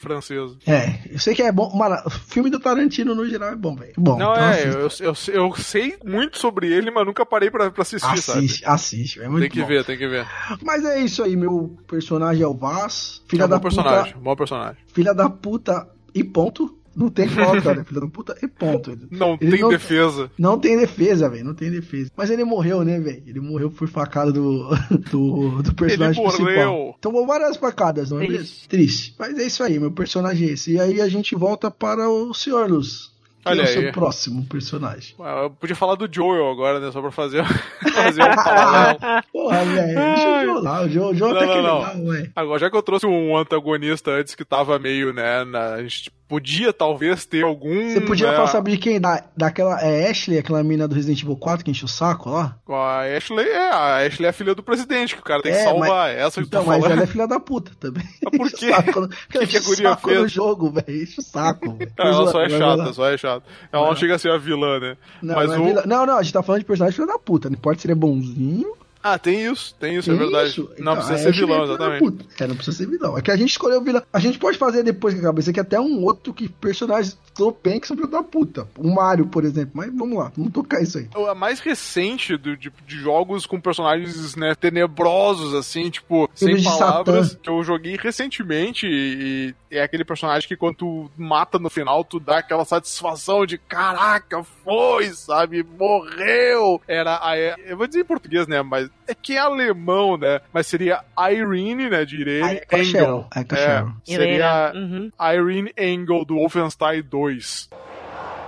[0.00, 0.56] francesa.
[0.66, 1.70] É, eu sei que é bom.
[1.76, 3.92] Mano, o filme do Tarantino no geral é bom, velho.
[3.98, 7.70] Bom, Não, então é, eu, eu, eu sei muito sobre ele, mas nunca parei pra,
[7.70, 8.38] pra assistir, sabe?
[8.46, 9.66] Assiste, assiste, é muito Tem que bom.
[9.66, 10.26] ver, tem que ver.
[10.62, 13.20] Mas é isso aí, meu personagem é o Vaz.
[13.28, 14.24] Filha É um da bom personagem, puta.
[14.24, 14.76] bom personagem.
[14.94, 16.78] Filha da puta e ponto.
[16.96, 17.84] Não tem falar, cara.
[17.84, 18.98] Filha da puta e ponto.
[19.10, 20.30] Não Ele tem não- defesa.
[20.38, 21.44] Não tem defesa, velho.
[21.44, 22.10] Não tem defesa.
[22.16, 23.22] Mas ele morreu, né, velho?
[23.26, 24.68] Ele morreu por facada do,
[25.10, 26.66] do, do personagem Ele principal.
[26.74, 26.94] morreu.
[27.00, 28.38] Tomou várias facadas, não é Triste.
[28.40, 28.68] mesmo?
[28.68, 29.14] Triste.
[29.18, 30.72] Mas é isso aí, meu personagem é esse.
[30.72, 32.66] E aí a gente volta para o Sr.
[32.68, 33.14] Luz.
[33.42, 33.72] Que Olha é o aí.
[33.74, 35.14] seu próximo personagem.
[35.20, 36.90] Ah, Eu podia falar do Joel agora, né?
[36.90, 37.44] Só pra fazer,
[37.94, 38.98] fazer um paralelo.
[39.32, 39.94] Porra, velho.
[39.94, 40.82] Deixa o Joe lá.
[40.82, 41.78] O Joe, o Joe Não, é não, não.
[41.78, 42.32] legal, velho.
[42.34, 45.44] Agora, já que eu trouxe um antagonista antes que tava meio, né?
[45.44, 47.90] na- a gente podia talvez ter algum.
[47.92, 49.00] Você podia né, falar, sabe de quem?
[49.00, 49.80] Da, daquela.
[49.80, 52.56] É Ashley, aquela mina do Resident Evil 4 que enche o saco lá?
[52.68, 55.58] A Ashley, é, a Ashley é a filha do presidente, que o cara tem que
[55.58, 56.10] É, salvar.
[56.10, 58.04] É essa que Então, tá mas ela é filha da puta também.
[58.24, 58.70] Mas por quê?
[58.70, 60.20] saco Porque ela que a guria saco fez?
[60.22, 61.02] no jogo, velho.
[61.02, 61.78] Enche o saco.
[61.98, 63.46] Ah, ela só é chata, só é chata.
[63.72, 64.96] Ela não chega a ser a vilã, né?
[65.22, 65.64] Não, Mas não, é o.
[65.64, 67.48] vilã- não, não, a gente tá falando de personagem filha da puta.
[67.48, 68.74] Não importa se ele é bonzinho.
[69.08, 70.50] Ah, tem isso, tem isso, é tem verdade.
[70.50, 70.62] isso.
[70.78, 72.26] Não Então, precisa a ser vilão, é exatamente.
[72.40, 73.16] É, não precisa ser vilão.
[73.16, 74.02] É que a gente escolheu vilão.
[74.12, 77.78] A gente pode fazer depois que acabar isso aqui até um outro que personagens Topen
[77.78, 78.66] que são filha da puta.
[78.78, 79.72] O Mario, por exemplo.
[79.74, 81.08] Mas vamos lá, vamos tocar isso aí.
[81.28, 86.64] A mais recente do, de, de jogos com personagens né, tenebrosos, assim, tipo, sem Filhos
[86.64, 87.40] palavras, Satã.
[87.42, 92.02] que eu joguei recentemente e, e é aquele personagem que quando tu mata no final,
[92.04, 95.62] tu dá aquela satisfação de caraca, foi, sabe?
[95.78, 96.80] Morreu!
[96.88, 97.36] Era a.
[97.38, 98.62] Eu vou dizer em português, né?
[98.62, 100.40] Mas é que é alemão, né?
[100.52, 102.04] Mas seria Irene, né?
[102.04, 102.84] De Irene Engel.
[102.84, 105.10] Sharon, é, a É, seria Uhum.
[105.20, 107.68] Irene Engel do Wolfenstein 2.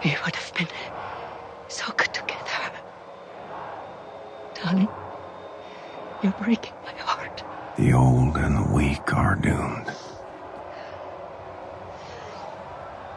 [0.05, 0.69] We would have been
[1.69, 2.73] so good together.
[4.63, 4.89] Darling,
[6.23, 7.45] you're breaking my heart.
[7.77, 9.93] The old and the weak are doomed.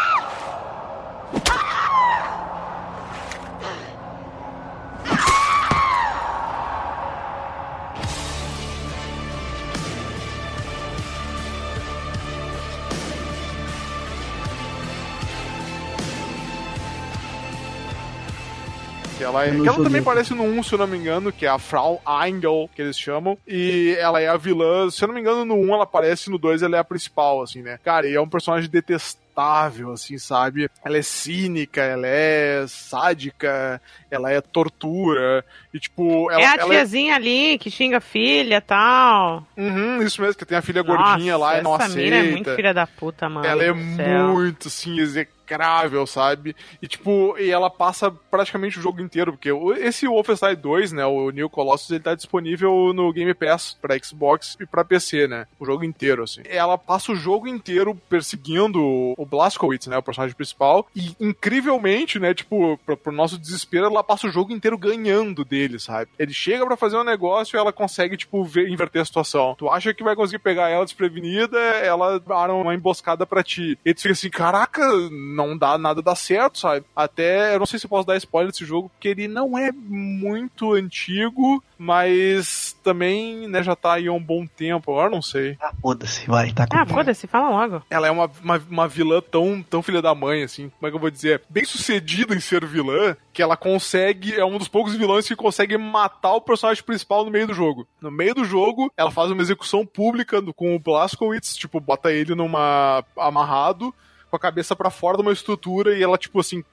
[19.17, 21.45] Que ela, é, que ela também aparece no 1, se eu não me engano, que
[21.45, 23.37] é a Frau Engel, que eles chamam.
[23.47, 24.89] E ela é a vilã.
[24.89, 27.41] Se eu não me engano, no 1 ela aparece, no 2 ela é a principal,
[27.41, 27.79] assim, né?
[27.83, 30.69] Cara, e é um personagem detestável, assim, sabe?
[30.83, 35.45] Ela é cínica, ela é sádica, ela é tortura.
[35.73, 39.45] E, tipo, ela é a ela tiazinha ali que xinga a filha e tal.
[39.55, 42.01] Uhum, isso mesmo, que tem a filha gordinha Nossa, lá e não essa aceita.
[42.01, 43.45] mina é muito filha da puta, mano.
[43.45, 44.99] Ela é muito, assim,
[45.43, 46.55] execrável, sabe?
[46.81, 51.29] E, tipo, e ela passa praticamente o jogo inteiro, porque esse Wolfenstein 2, né, o
[51.29, 55.45] New Colossus, ele tá disponível no Game Pass pra Xbox e pra PC, né?
[55.59, 56.41] O jogo inteiro, assim.
[56.45, 62.33] Ela passa o jogo inteiro perseguindo o Blazkowicz, né, o personagem principal, e incrivelmente, né,
[62.33, 66.09] tipo, pro, pro nosso desespero, ela passa o jogo inteiro ganhando dele, sabe?
[66.17, 69.55] Ele chega pra fazer um negócio e ela consegue, tipo, ver- inverter a situação.
[69.57, 73.77] Tu acha que vai conseguir pegar ela desprevenida, ela arma uma emboscada pra ti.
[73.85, 74.81] E tu fica assim, caraca,
[75.11, 76.85] não dá nada dá certo, sabe?
[76.95, 79.71] Até, eu não sei se eu posso dar spoiler desse jogo, porque ele não é
[79.71, 85.57] muito antigo, mas também, né, já tá aí há um bom tempo, agora não sei.
[85.61, 87.83] Ah, foda-se, vai, tá com Ah, foda-se, fala logo.
[87.89, 90.95] Ela é uma, uma, uma vilã tão, tão filha da mãe, assim, como é que
[90.95, 91.41] eu vou dizer?
[91.49, 95.77] Bem sucedida em ser vilã, que ela consegue, é um dos poucos vilões que consegue
[95.77, 97.87] matar o personagem principal no meio do jogo.
[98.01, 102.35] No meio do jogo, ela faz uma execução pública com o Blazkowicz, tipo, bota ele
[102.35, 103.03] numa.
[103.17, 103.93] amarrado.
[104.33, 106.63] Com a cabeça pra fora de uma estrutura e ela, tipo assim,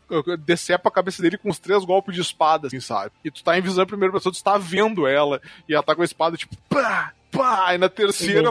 [0.47, 3.11] decepa a cabeça dele com os três golpes de espada, assim, sabe?
[3.23, 5.95] E tu tá em visão em primeira pessoa, tu tá vendo ela, e ela tá
[5.95, 8.51] com a espada, tipo, pá, pá, e na terceira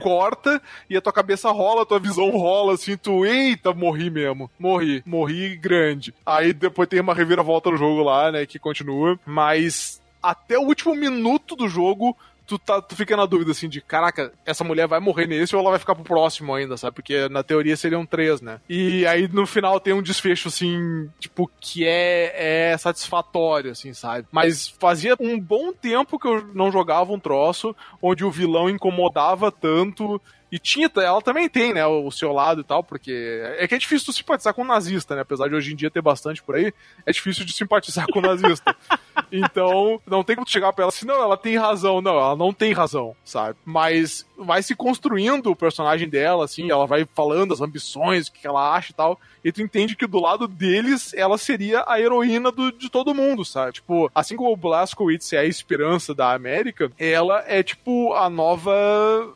[0.00, 4.50] corta e a tua cabeça rola, a tua visão rola, assim, tu, eita, morri mesmo.
[4.58, 6.12] Morri, morri grande.
[6.26, 10.92] Aí depois tem uma reviravolta no jogo lá, né, que continua, mas até o último
[10.96, 12.16] minuto do jogo.
[12.50, 15.62] Tu, tá, tu fica na dúvida assim de caraca, essa mulher vai morrer nesse ou
[15.62, 16.96] ela vai ficar pro próximo ainda, sabe?
[16.96, 18.60] Porque na teoria seriam três, né?
[18.68, 24.26] E aí no final tem um desfecho assim, tipo, que é, é satisfatório, assim, sabe?
[24.32, 27.72] Mas fazia um bom tempo que eu não jogava um troço
[28.02, 30.20] onde o vilão incomodava tanto.
[30.50, 33.78] E tinha, ela também tem, né, o seu lado e tal, porque é que é
[33.78, 35.22] difícil tu simpatizar com um nazista, né?
[35.22, 36.72] Apesar de hoje em dia ter bastante por aí,
[37.06, 38.74] é difícil de simpatizar com um nazista.
[39.32, 42.00] Então, não tem como tu chegar pra ela assim, não, ela tem razão.
[42.00, 43.56] Não, ela não tem razão, sabe?
[43.64, 48.46] Mas vai se construindo o personagem dela, assim, ela vai falando as ambições, o que
[48.46, 49.20] ela acha e tal.
[49.44, 53.44] E tu entende que do lado deles, ela seria a heroína do, de todo mundo,
[53.44, 53.72] sabe?
[53.72, 58.72] Tipo, assim como o Blazkowicz é a esperança da América, ela é, tipo, a nova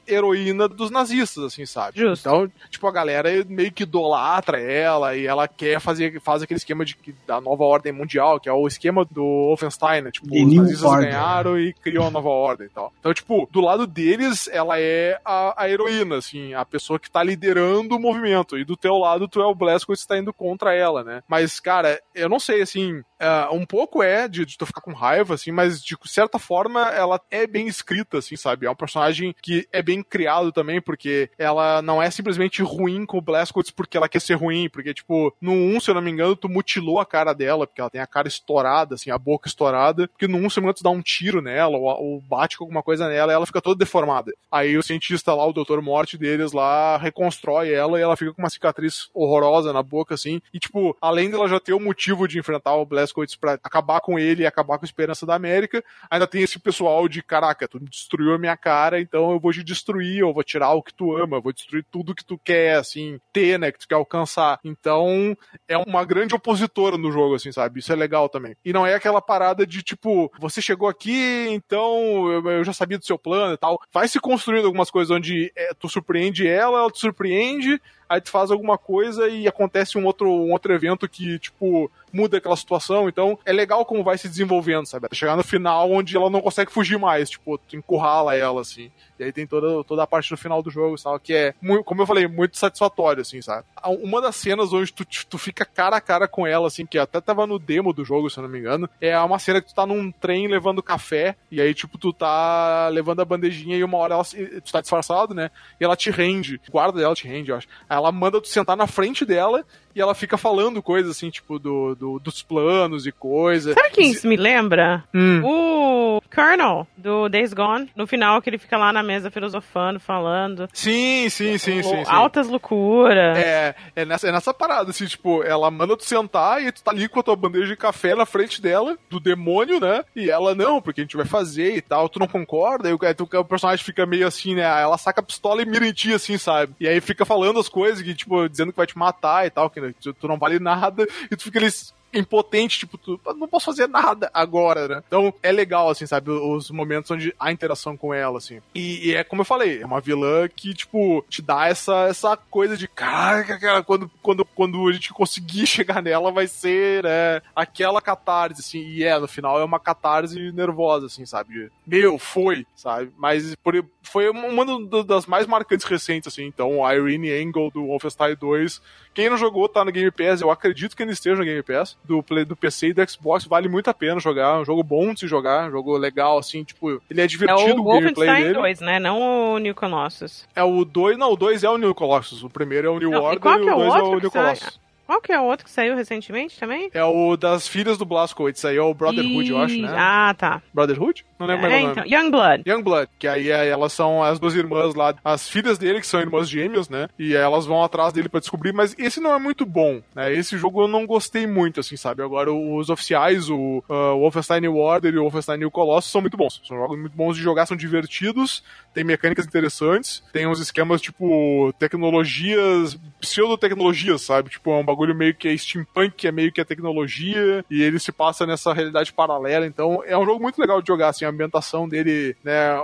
[0.06, 1.98] heroína dos nazistas, assim, sabe?
[1.98, 2.28] Justo.
[2.28, 6.84] Então, tipo, a galera meio que idolatra ela e ela quer fazer faz aquele esquema
[6.84, 6.96] de,
[7.26, 10.10] da nova ordem mundial, que é o esquema do Wolfenstein, né?
[10.10, 11.08] Tipo, The os nazistas Order.
[11.08, 12.92] ganharam e criam a nova ordem e tal.
[12.98, 17.22] Então, tipo, do lado deles, ela é a, a heroína, assim, a pessoa que tá
[17.22, 18.58] liderando o movimento.
[18.58, 21.22] E do teu lado, tu é o Blazkowicz que tá indo contra ela, né?
[21.28, 24.92] Mas, cara, eu não sei, assim, ah, um pouco é de, de tu ficar com
[24.92, 28.66] raiva, assim, mas de certa forma ela é bem escrita, assim, sabe?
[28.66, 30.93] É um personagem que é bem criado também, porque
[31.38, 35.34] ela não é simplesmente ruim com o Blazkowicz porque ela quer ser ruim, porque, tipo,
[35.40, 38.00] no 1, se eu não me engano, tu mutilou a cara dela, porque ela tem
[38.00, 40.82] a cara estourada, assim, a boca estourada, porque no 1, se não me engano, tu
[40.82, 43.78] dá um tiro nela, ou, ou bate com alguma coisa nela, e ela fica toda
[43.78, 44.32] deformada.
[44.50, 45.80] Aí o cientista lá, o Dr.
[45.80, 50.40] Morte deles lá, reconstrói ela e ela fica com uma cicatriz horrorosa na boca, assim,
[50.52, 54.18] e, tipo, além dela já ter o motivo de enfrentar o Blazkowicz pra acabar com
[54.18, 57.78] ele e acabar com a esperança da América, ainda tem esse pessoal de, caraca, tu
[57.80, 61.16] destruiu a minha cara, então eu vou te destruir, eu vou tirar o que tu
[61.16, 64.58] ama, vou destruir tudo que tu quer, assim, ter, né, que tu quer alcançar.
[64.62, 67.80] Então, é uma grande opositora no jogo, assim, sabe?
[67.80, 68.56] Isso é legal também.
[68.64, 73.04] E não é aquela parada de, tipo, você chegou aqui, então eu, já sabia do
[73.04, 73.80] seu plano e tal.
[73.92, 78.30] Vai se construindo algumas coisas onde é, tu surpreende ela, ela te surpreende, aí tu
[78.30, 83.08] faz alguma coisa e acontece um outro, um outro evento que, tipo, muda aquela situação.
[83.08, 85.08] Então é legal como vai se desenvolvendo, sabe?
[85.12, 88.90] Chegar no final onde ela não consegue fugir mais, tipo, tu encurrala ela, assim.
[89.18, 91.20] E aí tem toda, toda a parte do final do jogo, sabe?
[91.20, 91.54] Que é,
[91.84, 93.64] como eu falei, muito satisfatório, assim, sabe?
[94.02, 97.20] Uma das cenas onde tu, tu fica cara a cara com ela, assim, que até
[97.20, 99.74] tava no demo do jogo, se eu não me engano, é uma cena que tu
[99.74, 103.98] tá num trem levando café, e aí, tipo, tu tá levando a bandejinha e uma
[103.98, 105.50] hora ela, tu tá disfarçado, né?
[105.80, 107.68] E ela te rende, guarda dela te rende, eu acho.
[107.88, 111.58] Aí ela manda tu sentar na frente dela e ela fica falando coisas assim, tipo,
[111.58, 113.72] do, do dos planos e coisa.
[113.74, 115.04] Sabe quem isso me lembra?
[115.12, 115.42] Hum.
[115.44, 117.90] O Colonel, do Days Gone.
[117.94, 120.68] No final, que ele fica lá na mesa filosofando, falando.
[120.72, 122.04] Sim, sim, sim, sim.
[122.04, 122.04] sim.
[122.06, 123.36] Altas loucuras.
[123.38, 126.90] É, é nessa, é nessa parada, assim, tipo, ela manda tu sentar e tu tá
[126.90, 130.04] ali com a tua bandeja de café na frente dela, do demônio, né?
[130.14, 132.94] E ela, não, porque a gente vai fazer e tal, tu não concorda?
[132.94, 134.62] O, aí tu, o personagem fica meio assim, né?
[134.62, 136.74] Ela saca a pistola e mira em ti, assim, sabe?
[136.80, 139.70] E aí fica falando as coisas, que, tipo, dizendo que vai te matar e tal,
[139.70, 141.68] que tu, tu não vale nada, e tu fica ali
[142.14, 145.02] impotente, tipo, tu, não posso fazer nada agora, né?
[145.06, 146.30] Então é legal, assim, sabe?
[146.30, 148.60] Os momentos onde há interação com ela, assim.
[148.74, 152.36] E, e é como eu falei, é uma vilã que, tipo, te dá essa, essa
[152.36, 157.42] coisa de caraca, cara, quando, quando, quando a gente conseguir chegar nela, vai ser né,
[157.54, 158.80] aquela catarse, assim.
[158.80, 161.70] E é, no final é uma catarse nervosa, assim, sabe?
[161.86, 163.12] Meu, foi, sabe?
[163.16, 164.64] Mas por, foi uma
[165.04, 166.44] das mais marcantes recentes, assim.
[166.44, 168.80] Então, a Irene Engel do Wolfenstein 2
[169.14, 171.96] quem não jogou tá no Game Pass, eu acredito que ele esteja no Game Pass,
[172.04, 174.82] do, play, do PC e do Xbox, vale muito a pena jogar, é um jogo
[174.82, 177.84] bom de se jogar, um jogo legal, assim, tipo, ele é divertido é o, o
[177.84, 178.54] gameplay Wolfenstein dele.
[178.54, 178.98] 2, né?
[178.98, 180.46] Não o New Colossus.
[180.54, 183.10] É o 2, não, o 2 é o New Colossus, o primeiro é o New
[183.10, 184.30] Não, e Order e é o o 2 é o que New?
[184.30, 184.83] Colossus.
[185.06, 186.90] Qual que é o outro que saiu recentemente também?
[186.94, 189.92] É o das filhas do Blazkowicz, aí é o Brotherhood, eu acho, né?
[189.96, 190.62] Ah, tá.
[190.72, 191.24] Brotherhood?
[191.38, 192.14] Não lembro É, mais o então, nome.
[192.16, 192.62] Youngblood.
[192.66, 196.20] Youngblood, que aí é- elas são as duas irmãs lá, as filhas dele, que são
[196.20, 197.08] irmãs gêmeas, né?
[197.18, 200.32] E elas vão atrás dele pra descobrir, mas esse não é muito bom, né?
[200.32, 202.22] Esse jogo eu não gostei muito, assim, sabe?
[202.22, 206.36] Agora, os oficiais, o, uh, o Wolfenstein Order e o Wolfenstein New Colossus são muito
[206.36, 206.62] bons.
[206.66, 208.62] São jogos muito bons de jogar, são divertidos,
[208.94, 214.50] tem mecânicas interessantes, tem uns esquemas, tipo, tecnologias, pseudotecnologias, sabe?
[214.50, 217.82] Tipo, é um bagulho meio que é steampunk, que é meio que é tecnologia, e
[217.82, 221.24] ele se passa nessa realidade paralela, então é um jogo muito legal de jogar, assim,
[221.24, 222.76] a ambientação dele, né?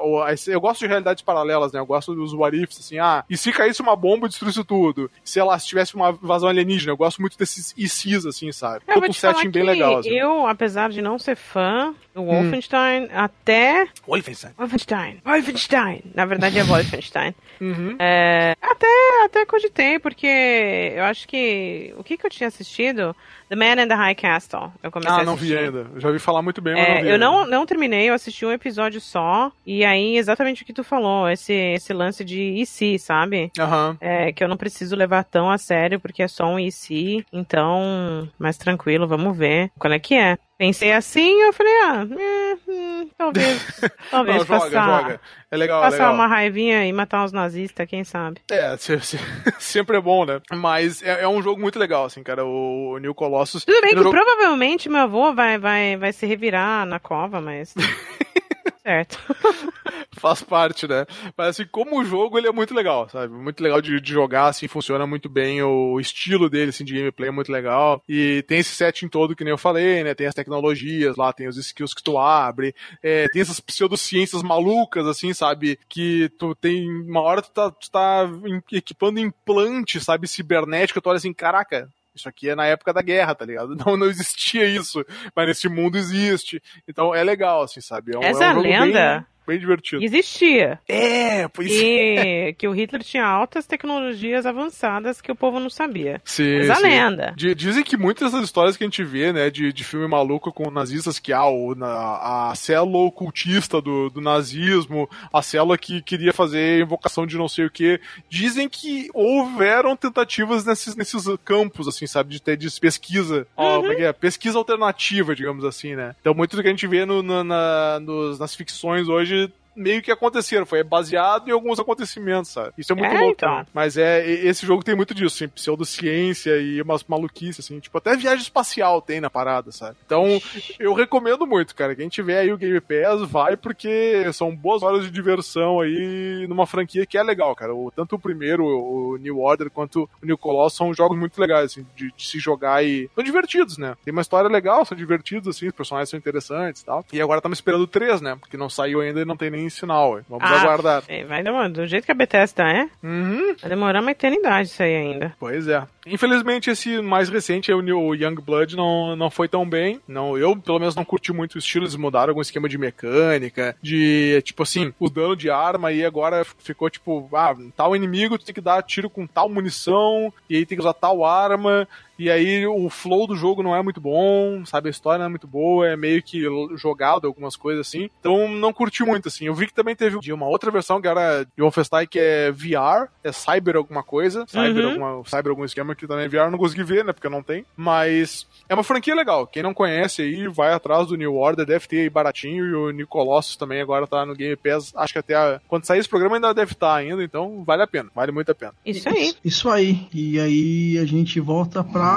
[0.46, 1.80] Eu gosto de realidades paralelas, né?
[1.80, 5.10] Eu gosto dos what ifs, assim, ah, e se caísse uma bomba e destruísse tudo?
[5.24, 8.82] Se tivesse uma invasão alienígena, eu gosto muito desses ICs, assim, sabe?
[8.86, 10.10] Eu vou Todo um te falar setting bem que legal, assim.
[10.10, 11.94] Eu, apesar de não ser fã
[12.24, 12.42] do Hum.
[12.42, 13.86] Wolfenstein, até.
[14.06, 14.52] Wolfenstein.
[14.58, 15.20] Wolfenstein.
[15.24, 16.02] Wolfenstein.
[16.14, 17.34] Na verdade é Wolfenstein.
[17.60, 17.96] Uhum.
[17.98, 18.86] É, até,
[19.24, 21.94] até cogitei, porque eu acho que.
[21.96, 23.14] O que, que eu tinha assistido?
[23.50, 24.72] The Man in the High Castle.
[24.80, 25.86] Eu comecei Ah, não vi ainda.
[25.92, 27.18] Eu Já ouvi falar muito bem, mas É, não vi eu ainda.
[27.26, 29.50] não, não terminei, eu assisti um episódio só.
[29.66, 33.50] E aí, exatamente o que tu falou, esse, esse lance de IC, sabe?
[33.58, 33.96] Aham.
[34.00, 37.26] É, que eu não preciso levar tão a sério, porque é só um IC.
[37.32, 40.38] Então, mais tranquilo, vamos ver qual é que é.
[40.56, 43.80] Pensei assim, eu falei, ah, é, talvez,
[44.10, 45.20] talvez Não, joga, passar, joga.
[45.52, 46.14] É legal, passar legal.
[46.14, 48.40] uma raivinha e matar uns nazistas, quem sabe.
[48.50, 49.18] É, se- se-
[49.58, 50.40] sempre é bom, né?
[50.52, 52.44] Mas é, é um jogo muito legal, assim, cara.
[52.44, 53.64] O, o New Colossus.
[53.64, 57.40] Tudo bem que é jogo- provavelmente meu avô vai, vai, vai se revirar na cova,
[57.40, 57.74] mas...
[58.82, 59.18] certo.
[60.12, 61.06] faz parte, né?
[61.36, 63.32] Mas assim, como jogo, ele é muito legal, sabe?
[63.32, 65.62] Muito legal de, de jogar, assim, funciona muito bem.
[65.62, 68.02] O estilo dele, assim, de gameplay é muito legal.
[68.08, 70.14] E tem esse setting todo, que nem eu falei, né?
[70.14, 75.06] Tem as tecnologias lá, tem os skills que tu abre, é, tem essas pseudociências malucas,
[75.06, 75.78] assim, sabe?
[75.88, 76.88] Que tu tem.
[77.02, 78.28] Uma hora tu tá, tu tá
[78.72, 80.28] equipando implante, sabe?
[80.28, 81.88] Cibernético, tu olha assim, caraca.
[82.14, 83.74] Isso aqui é na época da guerra, tá ligado?
[83.86, 85.04] Não, não existia isso,
[85.34, 86.60] mas nesse mundo existe.
[86.88, 88.14] Então é legal, assim, sabe?
[88.14, 90.02] É um, Essa é um bem- lenda bem divertido.
[90.02, 90.78] existia.
[90.88, 96.20] É, pois E que o Hitler tinha altas tecnologias avançadas que o povo não sabia.
[96.24, 96.82] Sim, Mas a sim.
[96.82, 97.34] lenda.
[97.36, 100.52] Di- Dizem que muitas dessas histórias que a gente vê, né, de, de filme maluco
[100.52, 106.00] com nazistas, que há o, na- a célula ocultista do, do nazismo, a célula que
[106.02, 111.88] queria fazer invocação de não sei o que, dizem que houveram tentativas nesses, nesses campos,
[111.88, 114.12] assim, sabe, de ter de pesquisa, ó, como é é?
[114.12, 116.14] pesquisa alternativa, digamos assim, né.
[116.20, 119.39] Então muito do que a gente vê no, na- na- nos- nas ficções hoje
[119.74, 122.72] meio que aconteceram, foi baseado em alguns acontecimentos, sabe?
[122.76, 123.56] Isso é muito É, louco, então.
[123.58, 123.66] né?
[123.72, 128.16] Mas é, esse jogo tem muito disso, assim, pseudociência e umas maluquices, assim, tipo, até
[128.16, 129.96] viagem espacial tem na parada, sabe?
[130.04, 130.24] Então,
[130.78, 131.94] eu recomendo muito, cara.
[131.94, 136.66] Quem tiver aí o Game Pass, vai, porque são boas horas de diversão aí numa
[136.66, 137.74] franquia que é legal, cara.
[137.74, 141.64] O, tanto o primeiro, o New Order, quanto o New Colossus são jogos muito legais,
[141.72, 143.08] assim, de, de se jogar e.
[143.14, 143.94] São divertidos, né?
[144.04, 147.04] Tem uma história legal, são divertidos, assim, os personagens são interessantes e tal.
[147.12, 148.36] E agora estamos esperando o 3, né?
[148.38, 150.12] Porque não saiu ainda e não tem nem em sinal.
[150.12, 150.22] ué.
[150.28, 151.02] Vamos Ah, aguardar.
[151.08, 151.68] é, Vai demorar.
[151.68, 153.54] Do jeito que a Bethesda é, Uhum.
[153.60, 155.34] vai demorar uma eternidade isso aí ainda.
[155.38, 155.82] Pois é.
[156.06, 160.00] Infelizmente, esse mais recente, o Young Blood, não, não foi tão bem.
[160.08, 161.84] Não, eu, pelo menos, não curti muito o estilo.
[161.84, 166.44] Eles mudaram algum esquema de mecânica, de, tipo assim, o dano de arma, e agora
[166.58, 170.66] ficou, tipo, ah, tal inimigo, tu tem que dar tiro com tal munição, e aí
[170.66, 171.86] tem que usar tal arma,
[172.24, 174.88] e aí o flow do jogo não é muito bom, sabe?
[174.88, 176.42] A história não é muito boa, é meio que
[176.76, 178.08] jogado algumas coisas assim.
[178.20, 179.46] Então não curti muito, assim.
[179.46, 182.50] Eu vi que também teve de uma outra versão que era de Wolfenstein que é
[182.50, 184.90] VR, é Cyber alguma coisa, Cyber, Uhum.
[184.90, 187.12] alguma, Cyber algum esquema que também é VR, eu não consegui ver, né?
[187.12, 187.64] Porque não tem.
[187.76, 189.46] Mas é uma franquia legal.
[189.46, 192.90] Quem não conhece aí, vai atrás do New Order, deve ter aí baratinho, e o
[192.90, 194.92] New Colossus também agora tá no Game Pass.
[194.96, 197.86] Acho que até a- quando sair esse programa ainda deve estar ainda, então vale a
[197.86, 198.72] pena, vale muito a pena.
[198.84, 199.34] Isso aí.
[199.44, 200.06] Isso aí.
[200.12, 202.09] E aí a gente volta pra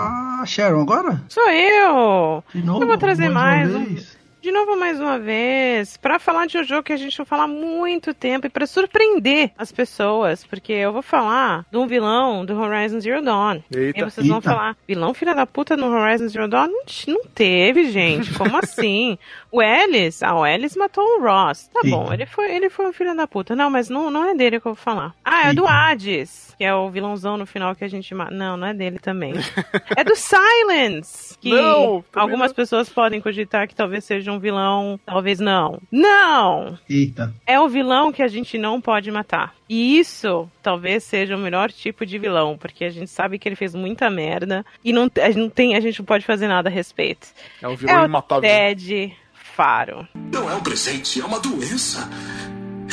[0.45, 1.21] Sharon agora?
[1.29, 2.43] Sou eu!
[2.53, 2.83] De novo?
[2.83, 4.22] eu vou trazer mais mais, um.
[4.43, 7.43] De novo, mais uma vez, pra falar de um jogo que a gente vai falar
[7.45, 12.45] há muito tempo e pra surpreender as pessoas, porque eu vou falar de um vilão
[12.45, 13.61] do Horizon Zero Dawn.
[13.73, 13.97] Eita.
[13.97, 14.49] E vocês vão Eita.
[14.49, 16.67] falar, vilão filha da puta no Horizon Zero Dawn?
[17.07, 18.33] Não, teve, gente.
[18.33, 19.17] Como assim?
[19.55, 21.69] O Ellis, ah, o Ellis matou o Ross.
[21.71, 22.15] Tá bom, Eita.
[22.15, 23.55] ele foi, ele foi um filho da puta.
[23.55, 25.13] Não, mas não, não é dele que eu vou falar.
[25.23, 25.67] Ah, é do.
[25.67, 28.33] Hades, que é o vilãozão no final que a gente mata.
[28.33, 29.33] Não, não é dele também.
[29.95, 32.55] é do Silence, que Não, algumas não.
[32.55, 35.79] pessoas podem cogitar que talvez seja um vilão, talvez não.
[35.91, 36.77] Não!
[36.89, 37.33] Eita.
[37.45, 39.53] É o vilão que a gente não pode matar.
[39.69, 43.55] E isso talvez seja o melhor tipo de vilão, porque a gente sabe que ele
[43.55, 46.69] fez muita merda e não, a gente não tem, a gente não pode fazer nada
[46.69, 47.27] a respeito.
[47.61, 48.41] É um vilão É o imatável.
[48.49, 50.07] Ted Faro.
[50.13, 52.09] Não é um presente, é uma doença.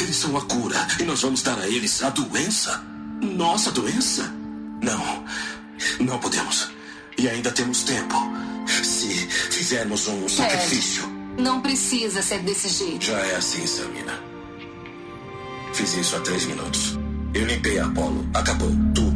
[0.01, 2.83] Eles são a cura e nós vamos dar a eles a doença.
[3.23, 4.33] Nossa doença?
[4.83, 5.25] Não,
[6.01, 6.71] não podemos.
[7.19, 8.15] E ainda temos tempo.
[8.67, 9.09] Se
[9.51, 11.20] fizermos um sacrifício.
[11.41, 13.05] Não precisa ser desse jeito.
[13.07, 14.23] Já é assim, Samina.
[15.73, 16.99] Fiz isso há três minutos.
[17.33, 18.29] Eu limpei a Apollo.
[18.35, 19.10] Acabou tudo.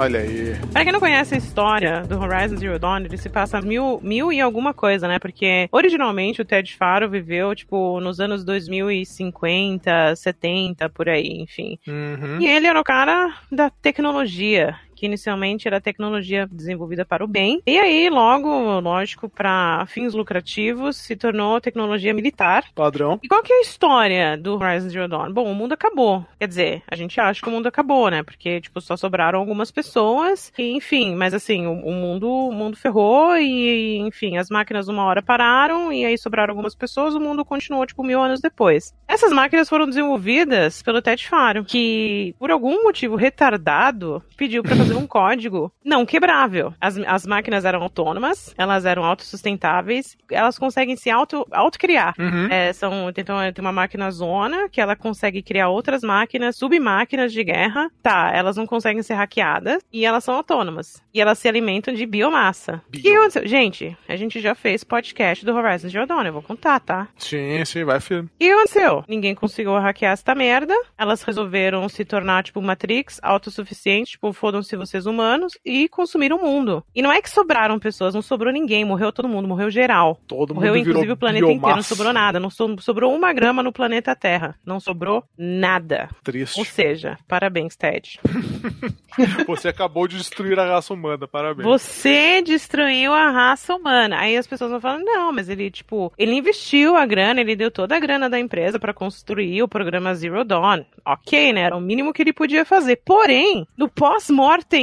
[0.00, 0.56] Olha aí.
[0.72, 4.32] Pra quem não conhece a história do Horizon Zero Dawn, ele se passa mil, mil
[4.32, 5.18] e alguma coisa, né?
[5.18, 11.78] Porque originalmente o Ted Faro viveu, tipo, nos anos 2050, 70, por aí, enfim.
[11.86, 12.40] Uhum.
[12.40, 17.62] E ele era o cara da tecnologia, que inicialmente era tecnologia desenvolvida para o bem.
[17.66, 22.66] E aí, logo, lógico, para fins lucrativos, se tornou tecnologia militar.
[22.74, 23.18] Padrão.
[23.22, 25.32] E qual que é a história do Horizon Zero Dawn?
[25.32, 26.26] Bom, o mundo acabou.
[26.38, 28.22] Quer dizer, a gente acha que o mundo acabou, né?
[28.22, 30.52] Porque, tipo, só sobraram algumas pessoas.
[30.58, 35.04] E, enfim, mas assim, o, o mundo, o mundo ferrou e, enfim, as máquinas uma
[35.04, 38.94] hora pararam e aí sobraram algumas pessoas, o mundo continuou, tipo, mil anos depois.
[39.08, 44.89] Essas máquinas foram desenvolvidas pelo Ted Faro, que, por algum motivo retardado, pediu pra fazer
[44.96, 46.72] um código não quebrável.
[46.80, 52.14] As, as máquinas eram autônomas, elas eram autossustentáveis, elas conseguem se auto, auto-criar.
[52.18, 52.46] Uhum.
[52.50, 57.42] É, são, então, tem uma máquina zona que ela consegue criar outras máquinas, submáquinas de
[57.44, 57.90] guerra.
[58.02, 61.02] Tá, elas não conseguem ser hackeadas e elas são autônomas.
[61.12, 62.82] E elas se alimentam de biomassa.
[62.88, 63.46] O que aconteceu?
[63.46, 67.08] Gente, a gente já fez podcast do Horizon Zero Dawn, eu vou contar, tá?
[67.16, 68.28] Sim, sim, vai, filho.
[68.38, 69.04] E o que aconteceu?
[69.08, 70.74] Ninguém conseguiu hackear essa merda.
[70.96, 74.32] Elas resolveram se tornar, tipo, Matrix, autossuficiente, tipo,
[74.80, 76.84] fodam-se vocês humanos, e consumiram o mundo.
[76.94, 80.18] E não é que sobraram pessoas, não sobrou ninguém, morreu todo mundo, morreu geral.
[80.26, 81.94] Todo morreu, mundo inclusive, o planeta inteiro, não biomassa.
[81.94, 82.40] sobrou nada.
[82.40, 84.54] Não so- sobrou uma grama no planeta Terra.
[84.64, 86.08] Não sobrou nada.
[86.24, 86.58] Triste.
[86.58, 88.18] Ou seja, parabéns, Ted.
[89.46, 91.66] Você acabou de destruir a raça humana, parabéns.
[91.66, 94.18] Você destruiu a raça humana.
[94.18, 97.70] Aí as pessoas vão falando, não, mas ele, tipo, ele investiu a grana, ele deu
[97.70, 100.84] toda a grana da empresa pra construir o programa Zero Dawn.
[101.04, 101.62] Ok, né?
[101.62, 102.96] Era o mínimo que ele podia fazer.
[103.04, 103.88] Porém, no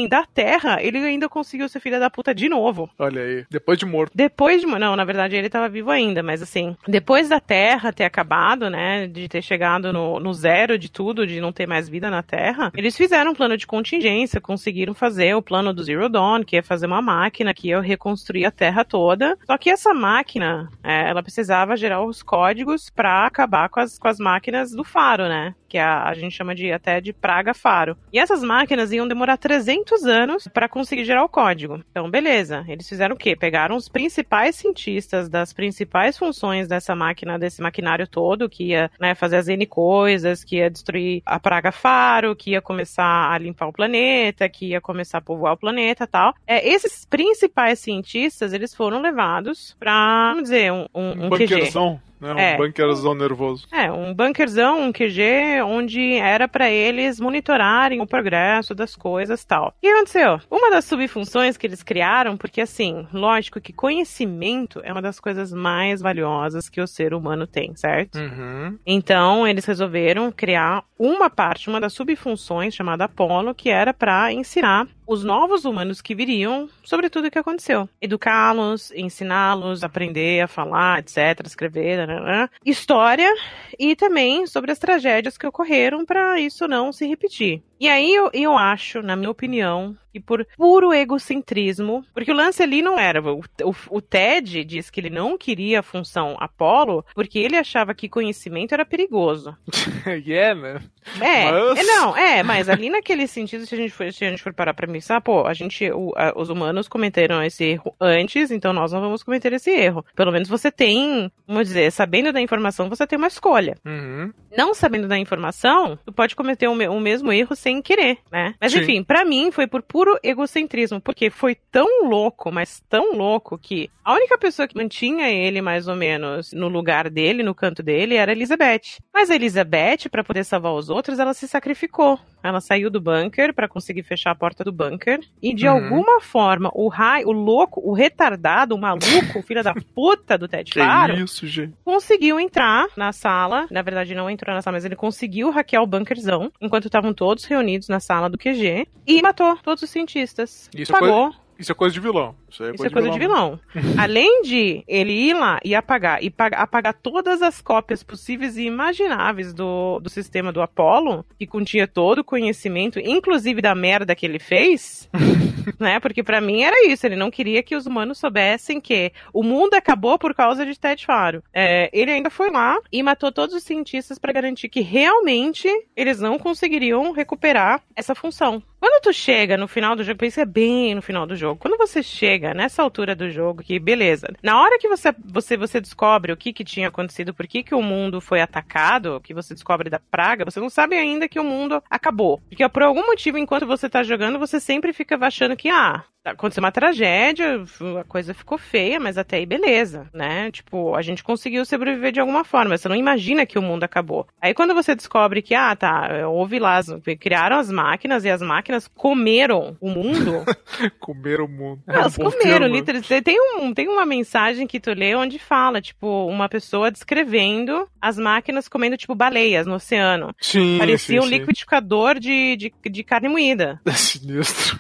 [0.07, 2.89] da Terra, ele ainda conseguiu ser filha da puta de novo.
[2.99, 4.11] Olha aí, depois de morto.
[4.13, 4.67] Depois de.
[4.67, 9.07] Não, na verdade ele tava vivo ainda, mas assim, depois da Terra ter acabado, né?
[9.07, 12.71] De ter chegado no, no zero de tudo, de não ter mais vida na Terra,
[12.75, 16.63] eles fizeram um plano de contingência, conseguiram fazer o plano do Zero Dawn, que ia
[16.63, 19.37] fazer uma máquina que ia reconstruir a Terra toda.
[19.45, 24.07] Só que essa máquina, é, ela precisava gerar os códigos pra acabar com as, com
[24.07, 25.55] as máquinas do faro, né?
[25.69, 27.97] Que a, a gente chama de até de praga faro.
[28.11, 31.83] E essas máquinas iam demorar 300 anos pra conseguir gerar o código.
[31.91, 32.63] Então, beleza.
[32.67, 33.35] Eles fizeram o quê?
[33.35, 39.15] Pegaram os principais cientistas das principais funções dessa máquina, desse maquinário todo, que ia né,
[39.15, 43.67] fazer as N coisas, que ia destruir a praga faro, que ia começar a limpar
[43.67, 46.33] o planeta, que ia começar a povoar o planeta e tal.
[46.45, 51.71] É, esses principais cientistas, eles foram levados pra, vamos dizer, um, um, um QG.
[52.19, 52.33] Né?
[52.33, 52.57] Um É.
[52.57, 53.67] bunkerzão nervoso.
[53.71, 59.47] É, um bunkerzão, um QG, onde era pra eles monitorarem o progresso das coisas e
[59.47, 59.67] tal.
[59.69, 60.39] O que aconteceu?
[60.49, 65.51] Uma das subfunções que eles criaram, porque assim, lógico que conhecimento é uma das coisas
[65.53, 68.17] mais valiosas que o ser humano tem, certo?
[68.17, 68.77] Uhum.
[68.85, 74.87] Então, eles resolveram criar uma parte, uma das subfunções chamada Apollo, que era pra ensinar
[75.07, 77.87] os novos humanos que viriam sobre tudo o que aconteceu.
[78.01, 82.49] Educá-los, ensiná-los, aprender a falar, etc, escrever, nananã.
[82.65, 83.33] história
[83.79, 87.63] e também sobre as tragédias que ocorreram pra isso não se repetir.
[87.79, 92.63] E aí eu, eu acho, na minha opinião, que por puro egocentrismo, porque o lance
[92.63, 93.21] ali não era.
[93.21, 97.93] O, o, o Ted diz que ele não queria a função Apollo porque ele achava
[97.93, 99.55] que conhecimento era perigoso.
[100.25, 100.81] yeah, né?
[101.21, 104.29] É, Mas- é, não, é, mas ali naquele sentido, se a gente for, se a
[104.29, 107.95] gente for parar pra pensar, pô, a gente, o- a- os humanos cometeram esse erro
[107.99, 110.03] antes, então nós não vamos cometer esse erro.
[110.15, 113.77] Pelo menos você tem, vamos dizer, sabendo da informação, você tem uma escolha.
[113.85, 114.33] Uhum.
[114.57, 118.53] Não sabendo da informação, tu pode cometer o, o mesmo erro sem querer, né?
[118.59, 118.79] Mas Sim.
[118.79, 123.89] enfim, pra mim foi por puro egocentrismo, porque foi tão louco, mas tão louco que
[124.03, 128.15] a única pessoa que mantinha ele mais ou menos no lugar dele, no canto dele,
[128.15, 128.97] era a Elizabeth.
[129.13, 132.17] Mas a Elizabeth, pra poder salvar os outros, ela se sacrificou.
[132.41, 135.73] Ela saiu do bunker pra conseguir fechar a porta do bunker e de Uhum.
[135.73, 140.47] alguma forma o raio, o louco, o retardado, o maluco, o filho da puta do
[140.47, 141.73] Ted Que Faro, isso, gente.
[141.83, 143.67] conseguiu entrar na sala.
[143.69, 147.43] Na verdade, não entrou na sala, mas ele conseguiu hackear o bunkerzão enquanto estavam todos
[147.43, 147.56] reunidos
[147.89, 150.69] na sala do QG e matou todos os cientistas.
[150.75, 151.31] Isso Pagou.
[151.31, 152.35] coisa, isso é coisa de vilão.
[152.49, 153.59] Isso, é Isso é coisa de vilão.
[153.97, 158.63] Além de ele ir lá e apagar e pagar- apagar todas as cópias possíveis e
[158.63, 164.25] imagináveis do, do sistema do Apollo, que continha todo o conhecimento, inclusive da merda que
[164.25, 165.09] ele fez,
[165.79, 165.99] né?
[165.99, 167.05] Porque pra mim era isso.
[167.05, 171.05] Ele não queria que os humanos soubessem que o mundo acabou por causa de Ted
[171.05, 171.43] Faro.
[171.53, 176.19] É, ele ainda foi lá e matou todos os cientistas pra garantir que realmente eles
[176.19, 178.61] não conseguiriam recuperar essa função.
[178.79, 181.59] Quando tu chega no final do jogo, isso é bem no final do jogo.
[181.59, 184.27] Quando você chega nessa altura do jogo, que beleza.
[184.41, 187.73] Na hora que você você, você descobre o que, que tinha acontecido, por que, que
[187.73, 191.43] o mundo foi atacado, que você descobre da praga, você não sabe ainda que o
[191.43, 192.41] mundo acabou.
[192.49, 196.63] Porque por algum motivo, enquanto você tá jogando, você sempre fica achando que, ah, aconteceu
[196.63, 197.63] uma tragédia,
[197.99, 200.51] a coisa ficou feia, mas até aí beleza, né?
[200.51, 202.77] Tipo, a gente conseguiu sobreviver de alguma forma.
[202.77, 204.27] Você não imagina que o mundo acabou.
[204.41, 206.79] Aí quando você descobre que, ah, tá, houve lá,
[207.19, 210.43] criaram as máquinas e as máquinas comeram o mundo.
[210.99, 211.81] Comer o mundo.
[211.87, 212.75] É Elas comeram, termo.
[212.75, 213.21] literalmente.
[213.21, 218.17] Tem, um, tem uma mensagem que tu lê onde fala, tipo, uma pessoa descrevendo as
[218.17, 220.33] máquinas comendo, tipo, baleias no oceano.
[220.39, 221.37] Sim, Parecia sim, um sim.
[221.37, 223.79] liquidificador de, de, de carne moída.
[223.87, 224.79] É sinistro.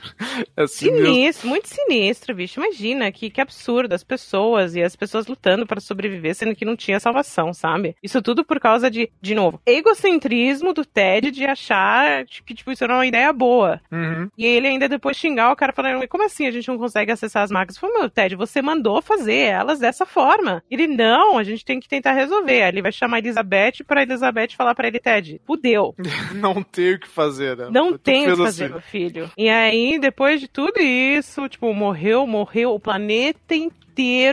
[0.55, 1.05] É sinistro.
[1.05, 2.59] Sinistro, muito sinistro, bicho.
[2.59, 6.75] Imagina que, que absurdo as pessoas e as pessoas lutando para sobreviver, sendo que não
[6.75, 7.95] tinha salvação, sabe?
[8.01, 12.83] Isso tudo por causa de, de novo, egocentrismo do Ted de achar que, tipo, isso
[12.83, 13.81] era uma ideia boa.
[13.91, 14.29] Uhum.
[14.37, 17.43] E ele ainda depois xingar o cara falando, como assim a gente não consegue acessar
[17.43, 17.77] as máquinas?
[17.77, 20.63] Falei, meu, Ted, você mandou fazer elas dessa forma.
[20.69, 22.63] Ele, não, a gente tem que tentar resolver.
[22.63, 25.95] Aí ele vai chamar a Elizabeth pra Elizabeth falar pra ele, Ted, fudeu.
[26.33, 27.69] Não tem o que fazer, né?
[27.71, 28.73] Não tem o que fazer, assim.
[28.73, 29.31] meu filho.
[29.37, 33.86] E aí, depois de tudo isso, tipo, morreu, morreu, o planeta inteiro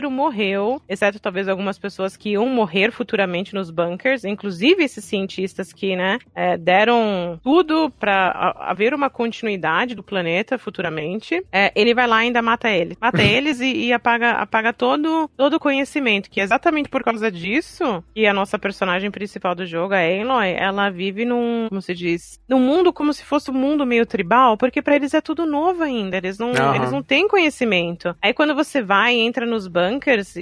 [0.09, 5.95] morreu, exceto talvez algumas pessoas que iam morrer futuramente nos bunkers, inclusive esses cientistas que,
[5.95, 11.43] né, é, deram tudo pra a- haver uma continuidade do planeta futuramente.
[11.51, 12.97] É, ele vai lá e ainda mata eles.
[12.99, 17.31] Mata eles e, e apaga, apaga todo, todo o conhecimento, que é exatamente por causa
[17.31, 21.93] disso que a nossa personagem principal do jogo, a Aloy, ela vive num, como se
[21.93, 25.45] diz, num mundo como se fosse um mundo meio tribal, porque pra eles é tudo
[25.45, 26.75] novo ainda, eles não, Aham.
[26.75, 28.15] eles não têm conhecimento.
[28.21, 30.41] Aí quando você vai e entra nos bunkers e,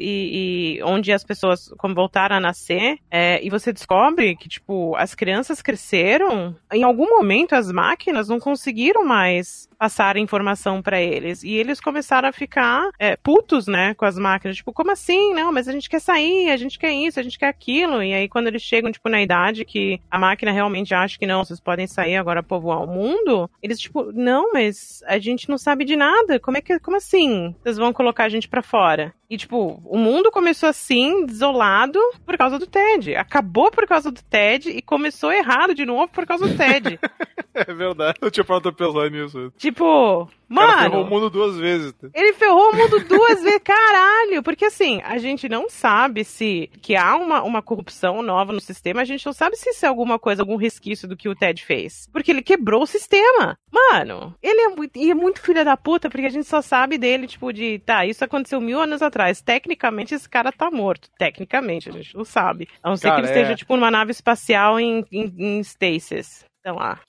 [0.80, 5.16] e onde as pessoas como voltaram a nascer, é, e você descobre que, tipo, as
[5.16, 11.44] crianças cresceram, em algum momento as máquinas não conseguiram mais passar informação pra eles.
[11.44, 14.58] E eles começaram a ficar é, putos, né, com as máquinas.
[14.58, 15.34] Tipo, como assim?
[15.34, 18.02] Não, mas a gente quer sair, a gente quer isso, a gente quer aquilo.
[18.04, 21.44] E aí, quando eles chegam, tipo, na idade que a máquina realmente acha que não,
[21.44, 25.86] vocês podem sair agora povoar o mundo, eles, tipo, não, mas a gente não sabe
[25.86, 26.40] de nada.
[26.40, 27.56] Como é que, como assim?
[27.64, 29.14] Vocês vão colocar a gente pra fora?
[29.34, 33.16] E, tipo, o mundo começou assim, desolado, por causa do Ted.
[33.16, 37.00] Acabou por causa do Ted e começou errado de novo por causa do Ted.
[37.56, 38.18] É verdade.
[38.20, 39.54] Eu tinha parado pra pensar nisso.
[39.56, 39.84] tipo,
[40.24, 41.10] O cara ferrou o mano.
[41.16, 41.94] mundo duas vezes.
[42.12, 44.42] Ele ferrou o mundo duas vezes, caralho!
[44.42, 49.02] Porque assim, a gente não sabe se que há uma, uma corrupção nova no sistema,
[49.02, 51.64] a gente não sabe se isso é alguma coisa, algum resquício do que o Ted
[51.64, 52.10] fez.
[52.12, 53.56] Porque ele quebrou o sistema.
[53.72, 57.28] Mano, ele é muito, é muito filho da puta, porque a gente só sabe dele,
[57.28, 59.23] tipo, de, tá, isso aconteceu mil anos atrás.
[59.24, 59.42] Atrás.
[59.42, 61.10] Tecnicamente, esse cara tá morto.
[61.18, 62.68] Tecnicamente, a gente não sabe.
[62.82, 63.42] A não ser Cara, que ele é.
[63.42, 66.46] esteja, tipo, numa nave espacial em, em, em stasis.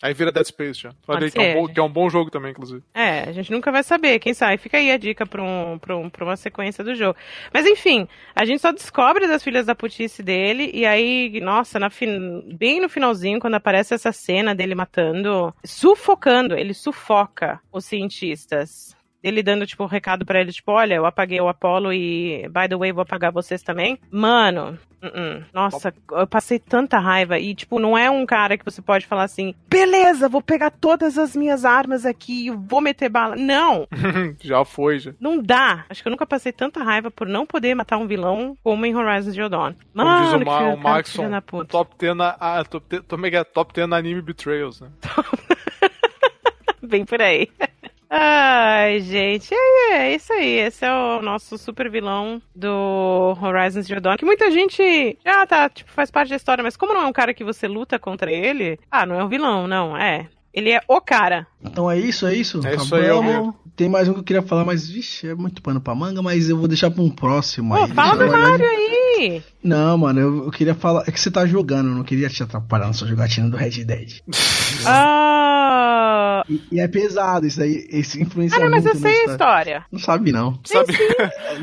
[0.02, 0.92] Aí vira Dead Space já.
[1.06, 2.82] Falei que é, um bom, que é um bom jogo também, inclusive.
[2.92, 4.58] É, a gente nunca vai saber, quem sabe.
[4.58, 7.16] Fica aí a dica pra, um, pra, um, pra uma sequência do jogo.
[7.52, 11.88] Mas enfim, a gente só descobre das filhas da putice dele, e aí, nossa, na
[11.88, 12.42] fin...
[12.58, 18.96] bem no finalzinho, quando aparece essa cena dele matando, sufocando, ele sufoca os cientistas.
[19.24, 22.68] Ele dando, tipo, um recado pra eles, tipo, olha, eu apaguei o Apollo e, by
[22.68, 23.98] the way, vou apagar vocês também.
[24.10, 25.42] Mano, uh-uh.
[25.50, 27.38] nossa, eu passei tanta raiva.
[27.38, 31.16] E, tipo, não é um cara que você pode falar assim, beleza, vou pegar todas
[31.16, 33.34] as minhas armas aqui e vou meter bala.
[33.34, 33.88] Não,
[34.44, 35.14] já foi, já.
[35.18, 35.86] não dá.
[35.88, 38.94] Acho que eu nunca passei tanta raiva por não poder matar um vilão como em
[38.94, 39.72] Horizon Zero Dawn.
[39.94, 41.30] Como Mano, diz o, Ma o Maxon,
[41.66, 43.44] top 10 na, ah, top 10, como é é?
[43.44, 44.90] Top 10 na anime Betrayals, né?
[46.82, 47.48] Bem por aí.
[48.16, 50.60] Ai, gente, é, é isso aí.
[50.60, 54.16] Esse é o nosso super vilão do Horizon Zero Dawn.
[54.16, 57.12] Que muita gente já tá, tipo, faz parte da história, mas como não é um
[57.12, 60.28] cara que você luta contra ele, ah, não é um vilão, não, é.
[60.52, 61.44] Ele é o cara.
[61.60, 62.64] Então é isso, é isso?
[62.64, 63.52] É isso aí, Almir.
[63.74, 66.48] Tem mais um que eu queria falar, mas vixe, é muito pano pra manga, mas
[66.48, 67.90] eu vou deixar pra um próximo Pô, aí.
[67.90, 69.03] fala do Mario aí.
[69.62, 71.04] Não, mano, eu, eu queria falar.
[71.06, 73.84] É que você tá jogando, eu não queria te atrapalhar na sua jogatina do Red
[73.84, 74.20] Dead.
[74.86, 79.24] Ah, E, e é pesado isso aí, esse influencia ah não, mas eu sei a
[79.30, 79.84] história.
[79.90, 80.58] Não sabe não.
[80.64, 80.92] Sabe,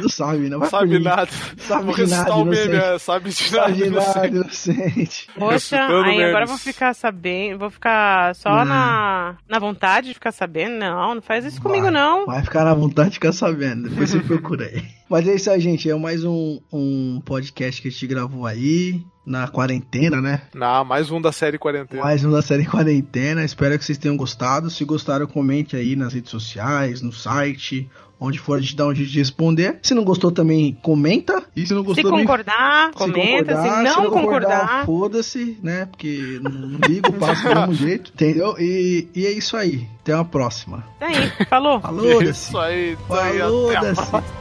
[0.02, 0.60] Não sabe, não.
[0.62, 1.30] Vai sabe nada.
[1.58, 3.68] Sabe Vou de nada, o meme, é, sabe de nada.
[3.68, 5.28] Sabe de nada, inocente.
[5.38, 8.66] Poxa, aí agora eu vou ficar sabendo, vou ficar só Hum.
[8.66, 10.78] na, na vontade de ficar sabendo.
[10.80, 11.92] Não, não faz isso comigo, Vai.
[11.92, 12.26] não.
[12.26, 13.90] Vai ficar na vontade de ficar sabendo.
[13.90, 14.84] Depois você procura aí.
[15.12, 15.90] Mas é isso aí, gente.
[15.90, 19.04] É mais um, um podcast que a gente gravou aí.
[19.26, 20.44] Na quarentena, né?
[20.56, 22.02] Não, mais um da série quarentena.
[22.02, 23.44] Mais um da série Quarentena.
[23.44, 24.70] Espero que vocês tenham gostado.
[24.70, 27.88] Se gostaram, comente aí nas redes sociais, no site.
[28.20, 29.80] Onde for, a gente dá um jeito de responder.
[29.84, 31.44] Se não gostou também, comenta.
[31.56, 33.56] E se não Se gostou também, concordar, se comenta.
[33.56, 35.86] Se, concordar, não concordar, foda-se, né?
[35.88, 38.12] Porque não não ligo, passo do mesmo jeito.
[38.14, 38.56] Entendeu?
[38.58, 39.88] E, e é isso aí.
[40.00, 40.86] Até uma próxima.
[41.00, 41.46] tá aí.
[41.48, 41.82] Falou.
[41.82, 44.41] Falou, Isso aí, Falou, até.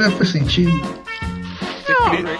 [0.00, 0.72] Olha, faz sentido.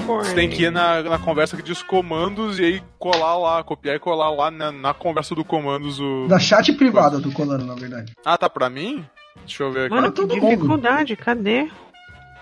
[0.07, 3.97] Você tem que ir na, na conversa que diz comandos e aí colar lá, copiar
[3.97, 6.27] e colar lá na, na conversa do comandos o.
[6.27, 8.15] Da chat privada do Colano, na verdade.
[8.25, 9.05] Ah, tá pra mim?
[9.41, 9.95] Deixa eu ver aqui.
[9.95, 10.49] Mano, que todo mundo.
[10.49, 11.17] dificuldade.
[11.17, 11.69] Cadê?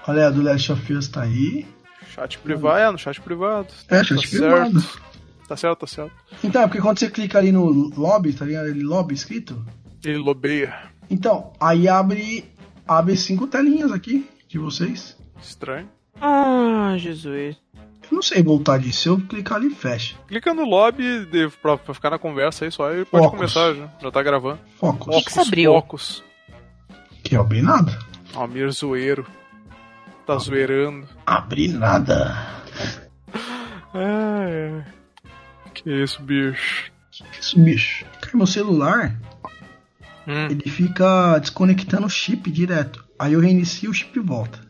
[0.06, 1.66] Olha, a do Last of Us tá aí.
[2.14, 3.66] Chat privado, é, no chat privado.
[3.88, 4.80] É, chat tá privado.
[4.80, 5.02] Certo.
[5.48, 6.12] Tá certo, tá certo.
[6.44, 8.68] Então, é porque quando você clica ali no lobby, tá ligado?
[8.68, 9.60] Ele lobby escrito.
[10.04, 10.76] Ele lobeia.
[11.10, 12.44] Então, aí abre,
[12.86, 15.16] abre cinco telinhas aqui de vocês.
[15.40, 15.88] Estranho.
[16.20, 17.56] Ah, Jesus.
[18.10, 19.00] Eu não sei voltar disso.
[19.02, 20.16] Se eu clicar ali, fecha.
[20.26, 23.38] Clica no lobby de, pra, pra ficar na conversa aí só e pode Focus.
[23.38, 23.88] começar já.
[24.00, 24.58] Já tá gravando.
[24.76, 25.24] Focus.
[25.24, 25.72] que você abriu?
[25.74, 26.24] Focus.
[27.22, 27.98] Que abri nada.
[28.34, 29.26] Almir zoeiro.
[30.26, 31.06] Tá zoeirando.
[31.26, 32.36] Abri nada.
[33.94, 34.84] Ai, ai.
[35.74, 36.90] Que isso, bicho.
[37.10, 38.04] Que isso, bicho?
[38.20, 39.18] Cara, meu celular,
[40.26, 40.46] Hum.
[40.50, 43.04] ele fica desconectando o chip direto.
[43.18, 44.60] Aí eu reinicio o chip e volta.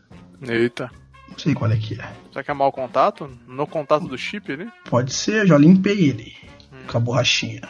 [0.41, 0.89] Eita.
[1.29, 2.13] Não sei qual é que é.
[2.31, 3.29] Será que é mau contato?
[3.47, 4.67] No contato do chip ali?
[4.89, 6.33] Pode ser, já limpei ele.
[6.87, 7.61] Com a borrachinha.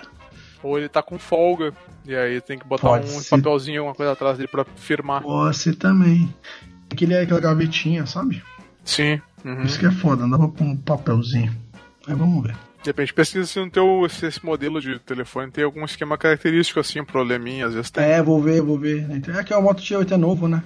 [0.64, 1.74] Ou ele tá com folga.
[2.06, 3.30] E aí tem que botar Pode um ser.
[3.38, 5.24] papelzinho, alguma coisa atrás dele pra firmar.
[5.54, 6.34] Ser também.
[6.92, 8.42] Aquele é aquela gavetinha, sabe?
[8.84, 9.22] Sim.
[9.44, 9.64] Uhum.
[9.64, 11.56] Isso que é foda, pra pôr um papelzinho.
[12.08, 12.56] Mas vamos ver.
[12.82, 16.80] De repente pesquisa se no teu se esse modelo de telefone tem algum esquema característico
[16.80, 18.04] assim, um probleminha, às vezes tem.
[18.04, 19.06] É, vou ver, vou ver.
[19.38, 20.64] É que o Moto G8 é novo, né?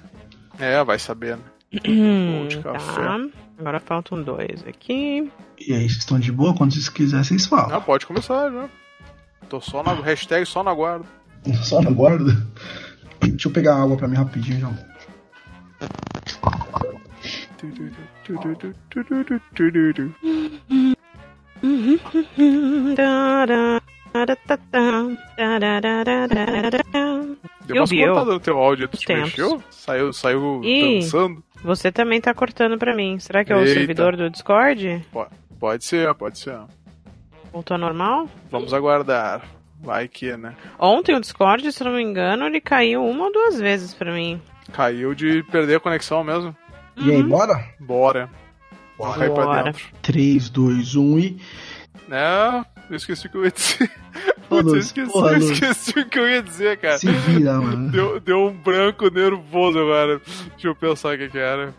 [0.60, 1.44] É, vai saber, né?
[1.72, 3.02] De café.
[3.02, 3.28] Tá.
[3.58, 5.32] Agora faltam dois aqui.
[5.60, 6.56] E aí, vocês estão de boa?
[6.56, 7.70] Quando vocês quiserem, vocês falam.
[7.70, 8.70] Não, pode começar já.
[9.50, 11.06] Tô só na hashtag só na guarda.
[11.64, 12.46] Só na guarda.
[13.20, 14.72] Deixa eu pegar água pra mim rapidinho já.
[27.66, 28.06] Deu umas viu?
[28.08, 29.64] cortadas no teu áudio, tu te mexeu?
[29.70, 31.44] Saiu, saiu dançando?
[31.64, 33.18] Você também tá cortando pra mim.
[33.20, 33.74] Será que é o Eita.
[33.74, 35.06] servidor do Discord?
[35.12, 35.28] Po-
[35.60, 36.60] Pode ser, pode ser.
[37.54, 38.28] Voltou ao normal?
[38.52, 39.42] Vamos aguardar.
[39.80, 40.56] Vai que, né?
[40.80, 44.14] Ontem o Discord, se eu não me engano, ele caiu uma ou duas vezes pra
[44.14, 44.42] mim.
[44.74, 46.56] Caiu de perder a conexão mesmo.
[46.98, 47.66] E aí, bora?
[47.80, 48.30] Bora.
[49.08, 49.20] Bora.
[49.20, 49.64] Vai pra Bora.
[49.64, 49.86] dentro.
[50.02, 51.42] 3, 2, 1 e.
[52.12, 53.92] É, eu esqueci o que eu ia dizer.
[54.50, 56.98] Putz, eu esqueci, porra, eu esqueci o que eu ia dizer, cara.
[56.98, 57.90] Se vira, mano.
[57.92, 60.22] Deu, deu um branco nervoso agora.
[60.52, 61.74] Deixa eu pensar o que, que era.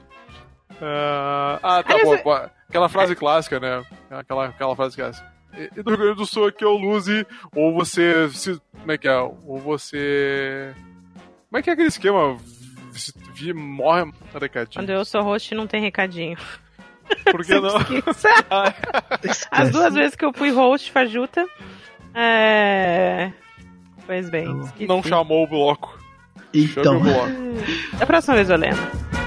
[0.81, 2.15] Ah, ah, tá Aliás, bom.
[2.15, 3.85] eu- pô, Aquela frase clássica, né?
[4.11, 5.33] Aquela, aquela frase clássica.
[5.57, 8.29] E do Rio Grande do Sul aqui é o Luzi, ou você.
[8.31, 9.17] Se, como é que é?
[9.17, 10.75] Ou você.
[11.49, 12.37] Como é que é aquele esquema?
[12.93, 14.11] Se- Vi, morre.
[14.35, 14.83] Recadinho.
[14.83, 16.37] Quando eu sou host, não tem recadinho.
[17.31, 17.77] Por que não?
[19.51, 21.47] As duas vezes que eu fui host fajuta.
[22.15, 23.33] É.
[24.07, 24.61] Pois bem.
[24.61, 24.87] esqueci.
[24.87, 25.99] Não chamou o bloco.
[26.53, 26.85] Então.
[26.85, 27.99] Chame o bloco.
[27.99, 29.24] Da próxima vez eu lembro.